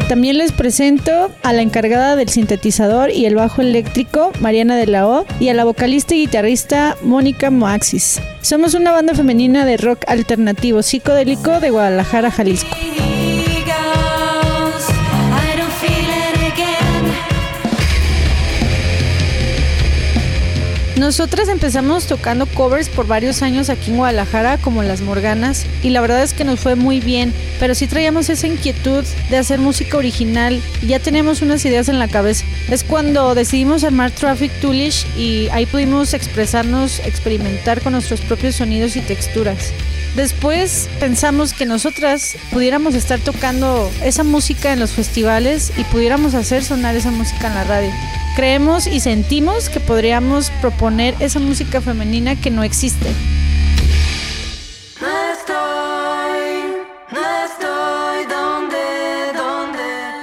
También 0.10 0.38
les 0.38 0.52
presento 0.52 1.32
a 1.44 1.54
la 1.54 1.62
encargada 1.62 2.18
del 2.18 2.28
sintetizador 2.28 3.10
y 3.10 3.26
el 3.26 3.36
bajo 3.36 3.62
eléctrico, 3.62 4.34
Mariana 4.42 4.76
de 4.76 4.88
la 4.88 5.08
O, 5.08 5.26
y 5.40 5.48
a 5.48 5.54
la 5.54 5.64
vocalista 5.64 6.14
y 6.14 6.26
guitarrista, 6.26 6.98
Mónica 7.04 7.52
Moaxis. 7.52 8.20
Somos 8.42 8.74
una 8.74 8.92
banda 8.92 9.14
femenina 9.14 9.64
de 9.64 9.78
rock 9.78 10.04
alternativo 10.08 10.84
psicodélico 10.84 11.62
de 11.62 11.70
Guadalajara, 11.70 12.32
Jalisco. 12.32 12.76
Nosotras 21.00 21.48
empezamos 21.48 22.08
tocando 22.08 22.46
covers 22.46 22.90
por 22.90 23.08
varios 23.08 23.42
años 23.42 23.70
aquí 23.70 23.92
en 23.92 23.96
Guadalajara, 23.96 24.58
como 24.58 24.84
Las 24.84 25.00
Morganas, 25.00 25.66
y 25.82 25.92
la 25.92 26.02
verdad 26.02 26.22
es 26.22 26.34
que 26.34 26.44
nos 26.44 26.60
fue 26.60 26.76
muy 26.76 27.00
bien, 27.00 27.34
pero 27.58 27.74
sí 27.74 27.88
traíamos 27.88 28.30
esa 28.30 28.48
inquietud 28.48 29.06
de 29.30 29.38
hacer 29.38 29.60
música 29.60 29.96
original 29.96 30.62
y 30.82 30.88
ya 30.88 31.00
teníamos 31.00 31.42
unas 31.42 31.64
ideas 31.64 31.88
en 31.88 32.00
la 32.00 32.10
cabeza. 32.10 32.44
Es 32.70 32.84
cuando 32.84 33.34
decidimos 33.34 33.86
armar 33.86 34.12
Traffic 34.12 34.52
Toolish 34.60 35.06
y 35.16 35.48
ahí 35.54 35.66
pudimos 35.66 36.14
expresarnos, 36.14 37.00
experimentar 37.06 37.80
con 37.80 37.94
nuestros 37.94 38.20
propios 38.20 38.58
sonidos 38.58 38.98
y 38.98 39.00
texturas. 39.00 39.72
Después 40.18 40.90
pensamos 41.00 41.54
que 41.54 41.66
nosotras 41.66 42.36
pudiéramos 42.52 42.94
estar 42.94 43.22
tocando 43.22 43.90
esa 44.04 44.26
música 44.26 44.74
en 44.74 44.82
los 44.82 44.92
festivales 44.92 45.72
y 45.78 45.86
pudiéramos 45.86 46.34
hacer 46.34 46.62
sonar 46.62 46.98
esa 46.98 47.12
música 47.12 47.48
en 47.48 47.56
la 47.56 47.64
radio. 47.64 47.92
Creemos 48.40 48.88
y 48.88 49.02
sentimos 49.02 49.68
que 49.68 49.82
podríamos 49.82 50.50
proponer 50.62 51.14
esa 51.20 51.42
música 51.42 51.82
femenina 51.82 52.38
que 52.38 52.50
no 52.50 52.64
existe. 52.64 53.10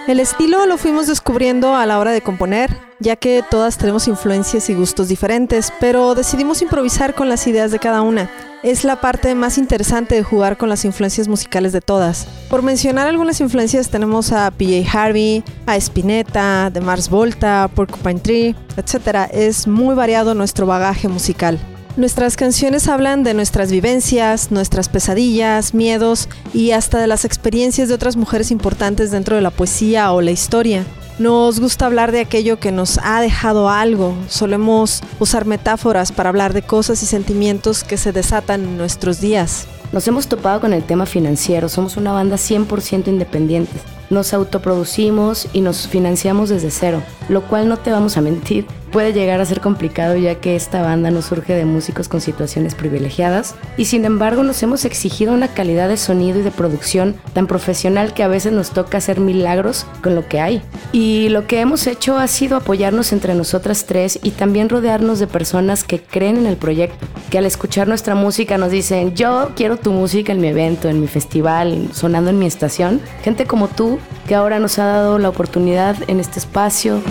El 0.07 0.21
estilo 0.21 0.67
lo 0.67 0.79
fuimos 0.79 1.09
descubriendo 1.09 1.75
a 1.75 1.85
la 1.85 1.99
hora 1.99 2.13
de 2.13 2.21
componer, 2.21 2.71
ya 3.01 3.17
que 3.17 3.43
todas 3.51 3.77
tenemos 3.77 4.07
influencias 4.07 4.71
y 4.71 4.75
gustos 4.75 5.09
diferentes, 5.09 5.73
pero 5.81 6.15
decidimos 6.15 6.63
improvisar 6.63 7.17
con 7.17 7.29
las 7.29 7.45
ideas 7.49 7.73
de 7.73 7.81
cada 7.81 8.03
una. 8.03 8.31
Es 8.63 8.85
la 8.85 9.01
parte 9.01 9.35
más 9.35 9.59
interesante 9.59 10.15
de 10.15 10.23
jugar 10.23 10.59
con 10.59 10.69
las 10.69 10.85
influencias 10.85 11.27
musicales 11.27 11.73
de 11.73 11.81
todas. 11.81 12.29
Por 12.49 12.63
mencionar 12.63 13.09
algunas 13.09 13.41
influencias 13.41 13.89
tenemos 13.89 14.31
a 14.31 14.49
PJ 14.53 14.89
Harvey, 14.97 15.43
a 15.67 15.77
Spinetta, 15.77 16.71
The 16.73 16.81
Mars 16.81 17.11
Volta, 17.11 17.69
Porcupine 17.75 18.21
Tree, 18.21 18.55
etc. 18.77 19.29
Es 19.33 19.67
muy 19.67 19.97
variado 19.97 20.35
nuestro 20.35 20.67
bagaje 20.67 21.09
musical. 21.09 21.59
Nuestras 21.97 22.37
canciones 22.37 22.89
hablan 22.89 23.23
de 23.23 23.33
nuestras 23.33 23.73
vivencias, 23.73 24.51
nuestras 24.51 24.91
pesadillas, 24.91 25.73
miedos 25.73 26.29
y 26.53 26.73
hasta 26.73 26.99
de 26.99 27.07
las 27.07 27.25
experiencias 27.25 27.89
de 27.89 27.95
otras 27.95 28.17
mujeres 28.17 28.51
importantes 28.51 29.11
dentro 29.11 29.35
de 29.35 29.41
la 29.41 29.51
poesía 29.51 30.13
o 30.13 30.21
la 30.21 30.31
historia. 30.31 30.85
Nos 31.19 31.59
gusta 31.59 31.87
hablar 31.87 32.13
de 32.13 32.21
aquello 32.21 32.61
que 32.61 32.71
nos 32.71 33.01
ha 33.03 33.23
dejado 33.23 33.71
algo. 33.71 34.15
Solemos 34.29 35.01
usar 35.21 35.47
metáforas 35.47 36.13
para 36.13 36.29
hablar 36.29 36.53
de 36.53 36.61
cosas 36.61 37.03
y 37.03 37.07
sentimientos 37.07 37.83
que 37.83 37.97
se 37.97 38.13
desatan 38.13 38.63
en 38.63 38.77
nuestros 38.77 39.23
días. 39.23 39.67
Nos 39.91 40.07
hemos 40.07 40.27
topado 40.27 40.61
con 40.61 40.75
el 40.75 40.85
tema 40.85 41.07
financiero. 41.07 41.71
Somos 41.71 41.97
una 41.97 42.13
banda 42.13 42.37
100% 42.37 43.09
independiente. 43.09 43.73
Nos 44.11 44.33
autoproducimos 44.33 45.49
y 45.53 45.61
nos 45.61 45.89
financiamos 45.89 46.49
desde 46.49 46.71
cero, 46.71 47.03
lo 47.29 47.43
cual 47.43 47.69
no 47.69 47.77
te 47.77 47.91
vamos 47.91 48.17
a 48.17 48.21
mentir, 48.21 48.67
puede 48.97 49.13
llegar 49.13 49.41
a 49.41 49.45
ser 49.45 49.61
complicado 49.61 50.17
ya 50.17 50.37
que 50.37 50.57
esta 50.57 50.81
banda 50.81 51.11
no 51.11 51.21
surge 51.21 51.55
de 51.55 51.65
músicos 51.65 52.09
con 52.09 52.23
situaciones 52.23 52.75
privilegiadas 52.75 53.55
y 53.77 53.87
sin 53.87 54.07
embargo 54.07 54.43
nos 54.43 54.63
hemos 54.63 54.87
exigido 54.87 55.35
una 55.35 55.49
calidad 55.49 55.89
de 55.89 55.97
sonido 55.97 56.39
y 56.39 56.43
de 56.43 56.51
producción 56.51 57.15
tan 57.35 57.47
profesional 57.47 58.15
que 58.15 58.23
a 58.23 58.29
veces 58.29 58.53
nos 58.53 58.71
toca 58.71 58.97
hacer 58.97 59.21
milagros 59.21 59.87
con 60.03 60.15
lo 60.15 60.27
que 60.29 60.41
hay. 60.41 60.63
Y 60.93 61.29
lo 61.29 61.47
que 61.47 61.61
hemos 61.61 61.87
hecho 61.87 62.17
ha 62.17 62.27
sido 62.27 62.57
apoyarnos 62.57 63.13
entre 63.13 63.35
nosotras 63.35 63.85
tres 63.85 64.19
y 64.23 64.31
también 64.31 64.69
rodearnos 64.69 65.19
de 65.19 65.27
personas 65.27 65.85
que 65.85 66.01
creen 66.01 66.39
en 66.39 66.47
el 66.47 66.57
proyecto, 66.57 67.07
que 67.31 67.39
al 67.39 67.45
escuchar 67.45 67.89
nuestra 67.89 68.15
música 68.15 68.57
nos 68.57 68.71
dicen 68.71 69.15
yo 69.15 69.51
quiero 69.57 69.77
tu 69.77 69.93
música 69.93 70.33
en 70.33 70.41
mi 70.41 70.49
evento, 70.49 70.89
en 70.89 71.01
mi 71.01 71.07
festival, 71.07 71.91
sonando 71.93 72.31
en 72.31 72.39
mi 72.39 72.47
estación. 72.47 73.01
Gente 73.23 73.45
como 73.45 73.69
tú 73.69 73.96
que 74.27 74.35
ahora 74.35 74.59
nos 74.59 74.79
ha 74.79 74.87
dado 74.87 75.19
la 75.19 75.29
oportunidad 75.29 75.97
en 76.09 76.21
este 76.21 76.39
espacio. 76.39 77.03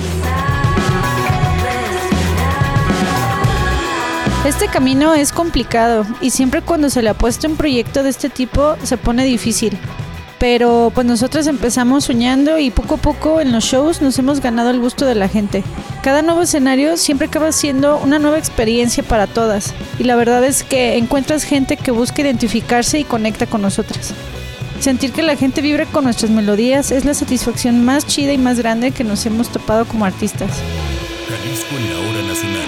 Este 4.45 4.67
camino 4.67 5.15
es 5.15 5.31
complicado 5.31 6.05
y 6.21 6.29
siempre 6.29 6.61
cuando 6.61 6.91
se 6.91 7.01
le 7.01 7.09
ha 7.09 7.15
puesto 7.15 7.47
un 7.47 7.55
proyecto 7.55 8.03
de 8.03 8.09
este 8.09 8.29
tipo 8.29 8.75
se 8.83 8.95
pone 8.95 9.25
difícil. 9.25 9.75
Pero 10.37 10.91
pues 10.93 11.07
nosotros 11.07 11.47
empezamos 11.47 12.03
soñando 12.03 12.59
y 12.59 12.69
poco 12.69 12.95
a 12.95 12.97
poco 12.97 13.41
en 13.41 13.51
los 13.51 13.63
shows 13.63 14.03
nos 14.03 14.19
hemos 14.19 14.41
ganado 14.41 14.69
el 14.69 14.79
gusto 14.79 15.07
de 15.07 15.15
la 15.15 15.29
gente. 15.29 15.63
Cada 16.03 16.21
nuevo 16.21 16.43
escenario 16.43 16.95
siempre 16.97 17.25
acaba 17.25 17.51
siendo 17.51 17.97
una 17.97 18.19
nueva 18.19 18.37
experiencia 18.37 19.01
para 19.01 19.25
todas 19.25 19.73
y 19.97 20.03
la 20.03 20.15
verdad 20.15 20.43
es 20.43 20.63
que 20.63 20.97
encuentras 20.97 21.43
gente 21.43 21.75
que 21.75 21.89
busca 21.89 22.21
identificarse 22.21 22.99
y 22.99 23.03
conecta 23.03 23.47
con 23.47 23.63
nosotras. 23.63 24.13
Sentir 24.85 25.13
que 25.13 25.23
la 25.23 25.35
gente 25.35 25.61
vibre 25.61 25.87
con 25.87 26.03
nuestras 26.03 26.29
melodías 26.29 26.91
es 26.91 27.05
la 27.05 27.15
satisfacción 27.15 27.83
más 27.83 28.05
chida 28.05 28.33
y 28.33 28.37
más 28.37 28.59
grande 28.59 28.91
que 28.91 29.03
nos 29.03 29.25
hemos 29.25 29.49
topado 29.49 29.85
como 29.85 30.05
artistas. 30.05 30.51
Jalisco 31.27 31.75
en 31.75 31.89
la 31.89 31.99
hora 32.07 32.27
nacional. 32.27 32.67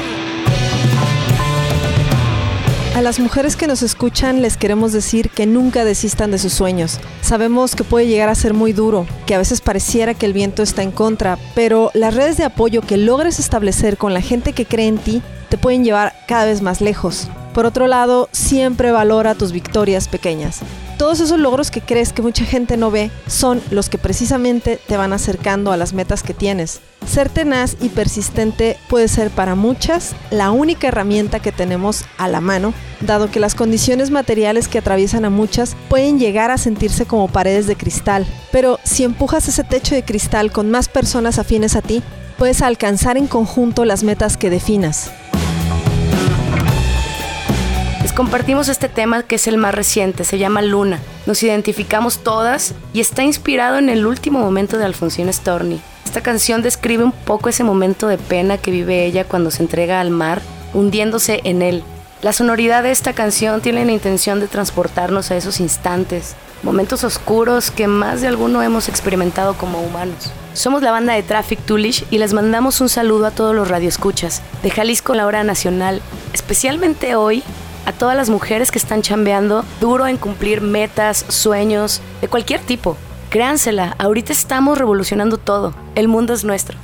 A 2.95 3.03
las 3.03 3.19
mujeres 3.19 3.56
que 3.56 3.67
nos 3.67 3.84
escuchan 3.84 4.41
les 4.41 4.58
queremos 4.58 4.93
decir 4.93 5.30
que 5.30 5.45
nunca 5.45 5.86
desistan 5.86 6.32
de 6.32 6.39
sus 6.39 6.53
sueños. 6.53 6.99
Sabemos 7.21 7.75
que 7.75 7.84
puede 7.84 8.08
llegar 8.08 8.30
a 8.30 8.34
ser 8.36 8.56
muy 8.56 8.73
duro, 8.73 9.06
que 9.27 9.36
a 9.36 9.38
veces 9.38 9.62
pareciera 9.62 10.15
que 10.15 10.25
el 10.25 10.34
viento 10.34 10.63
está 10.63 10.82
en 10.82 10.89
contra, 10.89 11.38
pero 11.53 11.91
las 11.93 12.15
redes 12.15 12.36
de 12.38 12.45
apoyo 12.45 12.82
que 12.82 12.97
logres 12.97 13.38
establecer 13.38 13.95
con 13.95 14.15
la 14.15 14.21
gente 14.21 14.53
que 14.53 14.65
cree 14.65 14.88
en 14.88 14.97
ti 14.97 15.21
te 15.49 15.60
pueden 15.60 15.84
llevar 15.84 16.15
cada 16.27 16.45
vez 16.45 16.63
más 16.63 16.82
lejos. 16.82 17.30
Por 17.58 17.65
otro 17.65 17.88
lado, 17.88 18.30
siempre 18.34 18.91
valora 18.91 19.34
tus 19.34 19.52
victorias 19.52 20.08
pequeñas. 20.08 20.60
Todos 21.00 21.20
esos 21.22 21.39
logros 21.39 21.72
que 21.72 21.82
crees 21.82 22.13
que 22.13 22.22
mucha 22.22 22.46
gente 22.46 22.78
no 22.78 22.91
ve 22.91 23.10
son 23.26 23.63
los 23.72 23.89
que 23.89 23.98
precisamente 23.98 24.80
te 24.86 24.96
van 24.96 25.12
acercando 25.12 25.72
a 25.72 25.78
las 25.78 25.91
metas 25.91 26.22
que 26.22 26.36
tienes. 26.36 26.82
Ser 27.08 27.30
tenaz 27.30 27.76
y 27.82 27.89
persistente 27.89 28.78
puede 28.88 29.08
ser 29.08 29.32
para 29.32 29.56
muchas 29.56 30.13
la 30.30 30.52
única 30.52 30.89
herramienta 30.89 31.39
que 31.39 31.52
tenemos 31.52 32.06
a 32.20 32.28
la 32.28 32.41
mano, 32.41 32.76
dado 33.02 33.32
que 33.32 33.39
las 33.39 33.56
condiciones 33.56 34.12
materiales 34.12 34.67
que 34.67 34.78
atraviesan 34.78 35.26
a 35.26 35.32
muchas 35.32 35.76
pueden 35.89 36.20
llegar 36.20 36.52
a 36.52 36.60
sentirse 36.60 37.08
como 37.08 37.28
paredes 37.28 37.65
de 37.65 37.76
cristal. 37.76 38.28
Pero 38.52 38.78
si 38.84 39.04
empujas 39.04 39.48
ese 39.48 39.63
techo 39.63 39.96
de 39.96 40.06
cristal 40.06 40.52
con 40.52 40.70
más 40.70 40.89
personas 40.89 41.39
afines 41.39 41.76
a 41.76 41.82
ti, 41.82 42.04
puedes 42.38 42.62
alcanzar 42.62 43.17
en 43.17 43.26
conjunto 43.26 43.84
las 43.84 44.04
metas 44.04 44.38
que 44.38 44.52
definas. 44.52 45.10
Compartimos 48.17 48.67
este 48.67 48.89
tema 48.89 49.21
que 49.21 49.36
es 49.36 49.45
el 49.45 49.60
más 49.60 49.75
reciente, 49.75 50.23
se 50.23 50.39
llama 50.39 50.63
Luna. 50.63 50.99
Nos 51.27 51.43
identificamos 51.43 52.23
todas 52.23 52.73
y 52.91 52.99
está 52.99 53.21
inspirado 53.21 53.77
en 53.77 53.89
el 53.89 54.08
último 54.08 54.39
momento 54.39 54.80
de 54.80 54.86
Alfonsín 54.86 55.32
Storni. 55.32 55.80
Esta 56.03 56.21
canción 56.21 56.63
describe 56.63 57.03
un 57.03 57.12
poco 57.12 57.49
ese 57.49 57.63
momento 57.63 58.08
de 58.08 58.17
pena 58.17 58.58
que 58.58 58.71
vive 58.71 59.06
ella 59.06 59.23
cuando 59.23 59.51
se 59.51 59.62
entrega 59.62 60.01
al 60.01 60.10
mar, 60.10 60.41
hundiéndose 60.73 61.41
en 61.43 61.62
él. 61.62 61.84
La 62.23 62.34
sonoridad 62.34 62.82
de 62.82 62.89
esta 62.89 63.13
canción 63.13 63.62
tiene 63.62 63.86
la 63.86 63.91
intención 63.91 64.39
de 64.39 64.47
transportarnos 64.47 65.30
a 65.30 65.38
esos 65.38 65.60
instantes, 65.60 66.36
momentos 66.63 67.03
oscuros 67.03 67.69
que 67.69 67.86
más 67.86 68.21
de 68.21 68.30
alguno 68.30 68.63
hemos 68.63 68.89
experimentado 68.89 69.53
como 69.53 69.80
humanos. 69.80 70.32
Somos 70.56 70.82
la 70.82 70.89
banda 70.89 71.13
de 71.13 71.21
Traffic 71.21 71.60
Toolish 71.60 72.03
y 72.10 72.17
les 72.17 72.34
mandamos 72.34 72.82
un 72.82 72.89
saludo 72.89 73.27
a 73.27 73.32
todos 73.32 73.56
los 73.56 73.67
radioescuchas 73.67 74.41
de 74.63 74.71
Jalisco 74.71 75.13
la 75.13 75.27
hora 75.27 75.43
nacional, 75.43 76.01
especialmente 76.34 77.15
hoy 77.15 77.43
a 77.88 77.93
todas 77.93 78.17
las 78.17 78.30
mujeres 78.30 78.69
que 78.69 78.78
están 78.78 79.02
chambeando 79.02 79.63
duro 79.80 80.08
en 80.08 80.17
cumplir 80.17 80.60
metas, 80.60 81.26
sueños, 81.30 82.02
de 82.19 82.28
cualquier 82.28 82.60
tipo. 82.60 82.97
Créansela, 83.30 83.95
ahorita 83.97 84.34
estamos 84.34 84.78
revolucionando 84.78 85.38
todo. 85.38 85.73
El 85.95 86.10
mundo 86.10 86.34
es 86.34 86.43
nuestro. 86.43 86.78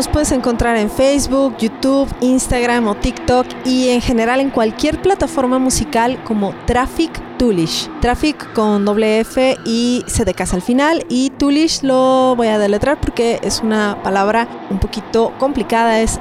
Nos 0.00 0.08
puedes 0.08 0.32
encontrar 0.32 0.78
en 0.78 0.88
Facebook, 0.88 1.58
YouTube, 1.58 2.08
Instagram 2.22 2.88
o 2.88 2.94
TikTok 2.94 3.46
y 3.66 3.90
en 3.90 4.00
general 4.00 4.40
en 4.40 4.48
cualquier 4.48 5.02
plataforma 5.02 5.58
musical 5.58 6.24
como 6.24 6.54
Traffic 6.64 7.12
Tulish. 7.36 7.86
Traffic 8.00 8.50
con 8.54 8.86
doble 8.86 9.20
F 9.20 9.58
y 9.66 10.02
C 10.06 10.24
de 10.24 10.32
casa 10.32 10.56
al 10.56 10.62
final 10.62 11.04
y 11.10 11.28
Tulish 11.28 11.82
lo 11.82 12.34
voy 12.34 12.46
a 12.46 12.58
deletrar 12.58 12.98
porque 12.98 13.40
es 13.42 13.60
una 13.60 14.02
palabra 14.02 14.48
un 14.70 14.78
poquito 14.78 15.34
complicada. 15.38 16.00
Es 16.00 16.18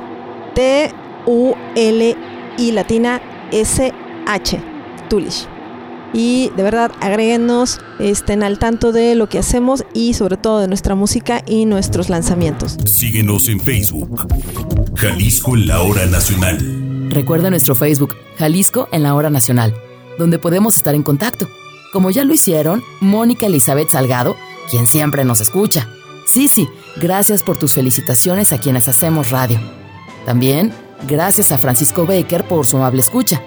T-U-L-I 0.56 0.92
latina 2.74 3.22
S-H. 3.50 4.62
Tulish 5.08 5.48
y 6.14 6.52
de 6.56 6.64
verdad 6.64 6.92
agréguenos, 7.02 7.80
estén 8.00 8.44
al 8.44 8.60
tanto 8.60 8.92
de 8.92 9.16
lo 9.16 9.30
que 9.30 9.40
hacemos 9.40 9.86
y 9.94 10.14
sobre 10.14 10.38
todo 10.38 10.60
de 10.60 10.68
nuestra 10.68 10.96
música 10.96 11.44
y 11.46 11.66
nuestros 11.66 12.10
lanzamientos. 12.10 12.78
Síguenos 12.86 13.48
en 13.50 13.60
Facebook, 13.60 14.28
Jalisco 14.96 15.56
en 15.56 15.68
la 15.68 15.82
hora 15.82 16.06
nacional. 16.06 17.10
Recuerda 17.10 17.50
nuestro 17.50 17.76
Facebook, 17.76 18.16
Jalisco 18.38 18.88
en 18.92 19.04
la 19.04 19.16
hora 19.16 19.30
nacional, 19.30 19.74
donde 20.18 20.40
podemos 20.40 20.78
estar 20.78 20.96
en 20.96 21.04
contacto, 21.04 21.48
como 21.94 22.12
ya 22.12 22.24
lo 22.24 22.34
hicieron 22.34 22.84
Mónica 23.02 23.48
Elizabeth 23.48 23.90
Salgado, 23.90 24.36
quien 24.70 24.88
siempre 24.88 25.26
nos 25.26 25.42
escucha. 25.42 25.90
Sí, 26.26 26.48
sí, 26.48 26.68
gracias 26.98 27.42
por 27.42 27.58
tus 27.58 27.74
felicitaciones 27.74 28.52
a 28.52 28.60
quienes 28.60 28.88
hacemos 28.88 29.32
radio. 29.32 29.60
También 30.26 30.72
gracias 31.08 31.52
a 31.52 31.58
Francisco 31.58 32.06
Baker 32.06 32.44
por 32.44 32.66
su 32.66 32.78
amable 32.78 33.02
escucha 33.02 33.42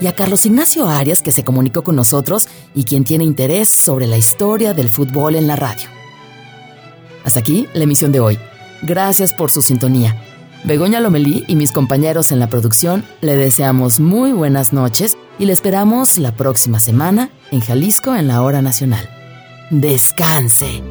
y 0.00 0.06
a 0.06 0.14
Carlos 0.14 0.44
Ignacio 0.46 0.88
Arias 0.88 1.22
que 1.22 1.32
se 1.32 1.44
comunicó 1.44 1.82
con 1.82 1.96
nosotros 1.96 2.46
y 2.74 2.84
quien 2.84 3.04
tiene 3.04 3.24
interés 3.24 3.68
sobre 3.68 4.06
la 4.06 4.16
historia 4.16 4.74
del 4.74 4.90
fútbol 4.90 5.36
en 5.36 5.46
la 5.46 5.56
radio. 5.56 5.88
Hasta 7.24 7.40
aquí 7.40 7.66
la 7.74 7.84
emisión 7.84 8.12
de 8.12 8.20
hoy. 8.20 8.38
Gracias 8.82 9.32
por 9.32 9.50
su 9.50 9.62
sintonía. 9.62 10.20
Begoña 10.64 11.00
Lomelí 11.00 11.44
y 11.46 11.56
mis 11.56 11.72
compañeros 11.72 12.32
en 12.32 12.38
la 12.38 12.48
producción 12.48 13.04
le 13.20 13.36
deseamos 13.36 14.00
muy 14.00 14.32
buenas 14.32 14.72
noches 14.72 15.18
y 15.38 15.46
le 15.46 15.52
esperamos 15.52 16.16
la 16.16 16.34
próxima 16.36 16.80
semana 16.80 17.30
en 17.50 17.60
Jalisco 17.60 18.14
en 18.14 18.28
la 18.28 18.42
hora 18.42 18.62
nacional. 18.62 19.08
Descanse. 19.70 20.82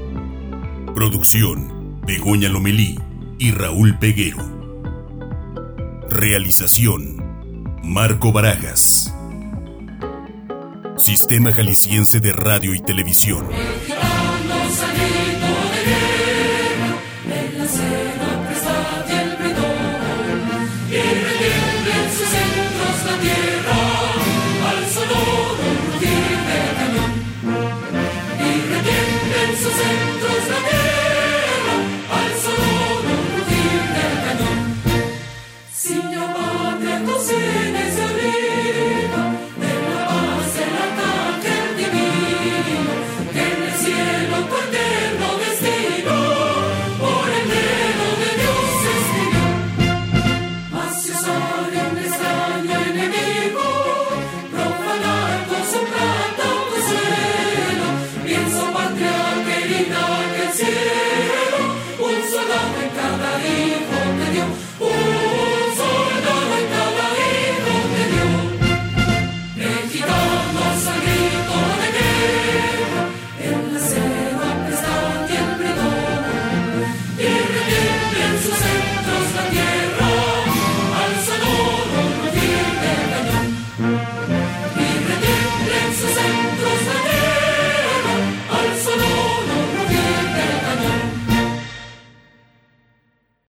Producción, 0.94 2.00
Begoña 2.06 2.50
Lomelí 2.50 3.00
y 3.40 3.52
Raúl 3.52 3.98
Peguero. 3.98 4.38
Realización, 6.10 7.23
Marco 7.84 8.32
Barajas. 8.32 9.14
Sistema 10.96 11.52
Jalisciense 11.52 12.22
de 12.22 12.32
Radio 12.32 12.74
y 12.74 12.80
Televisión. 12.80 13.46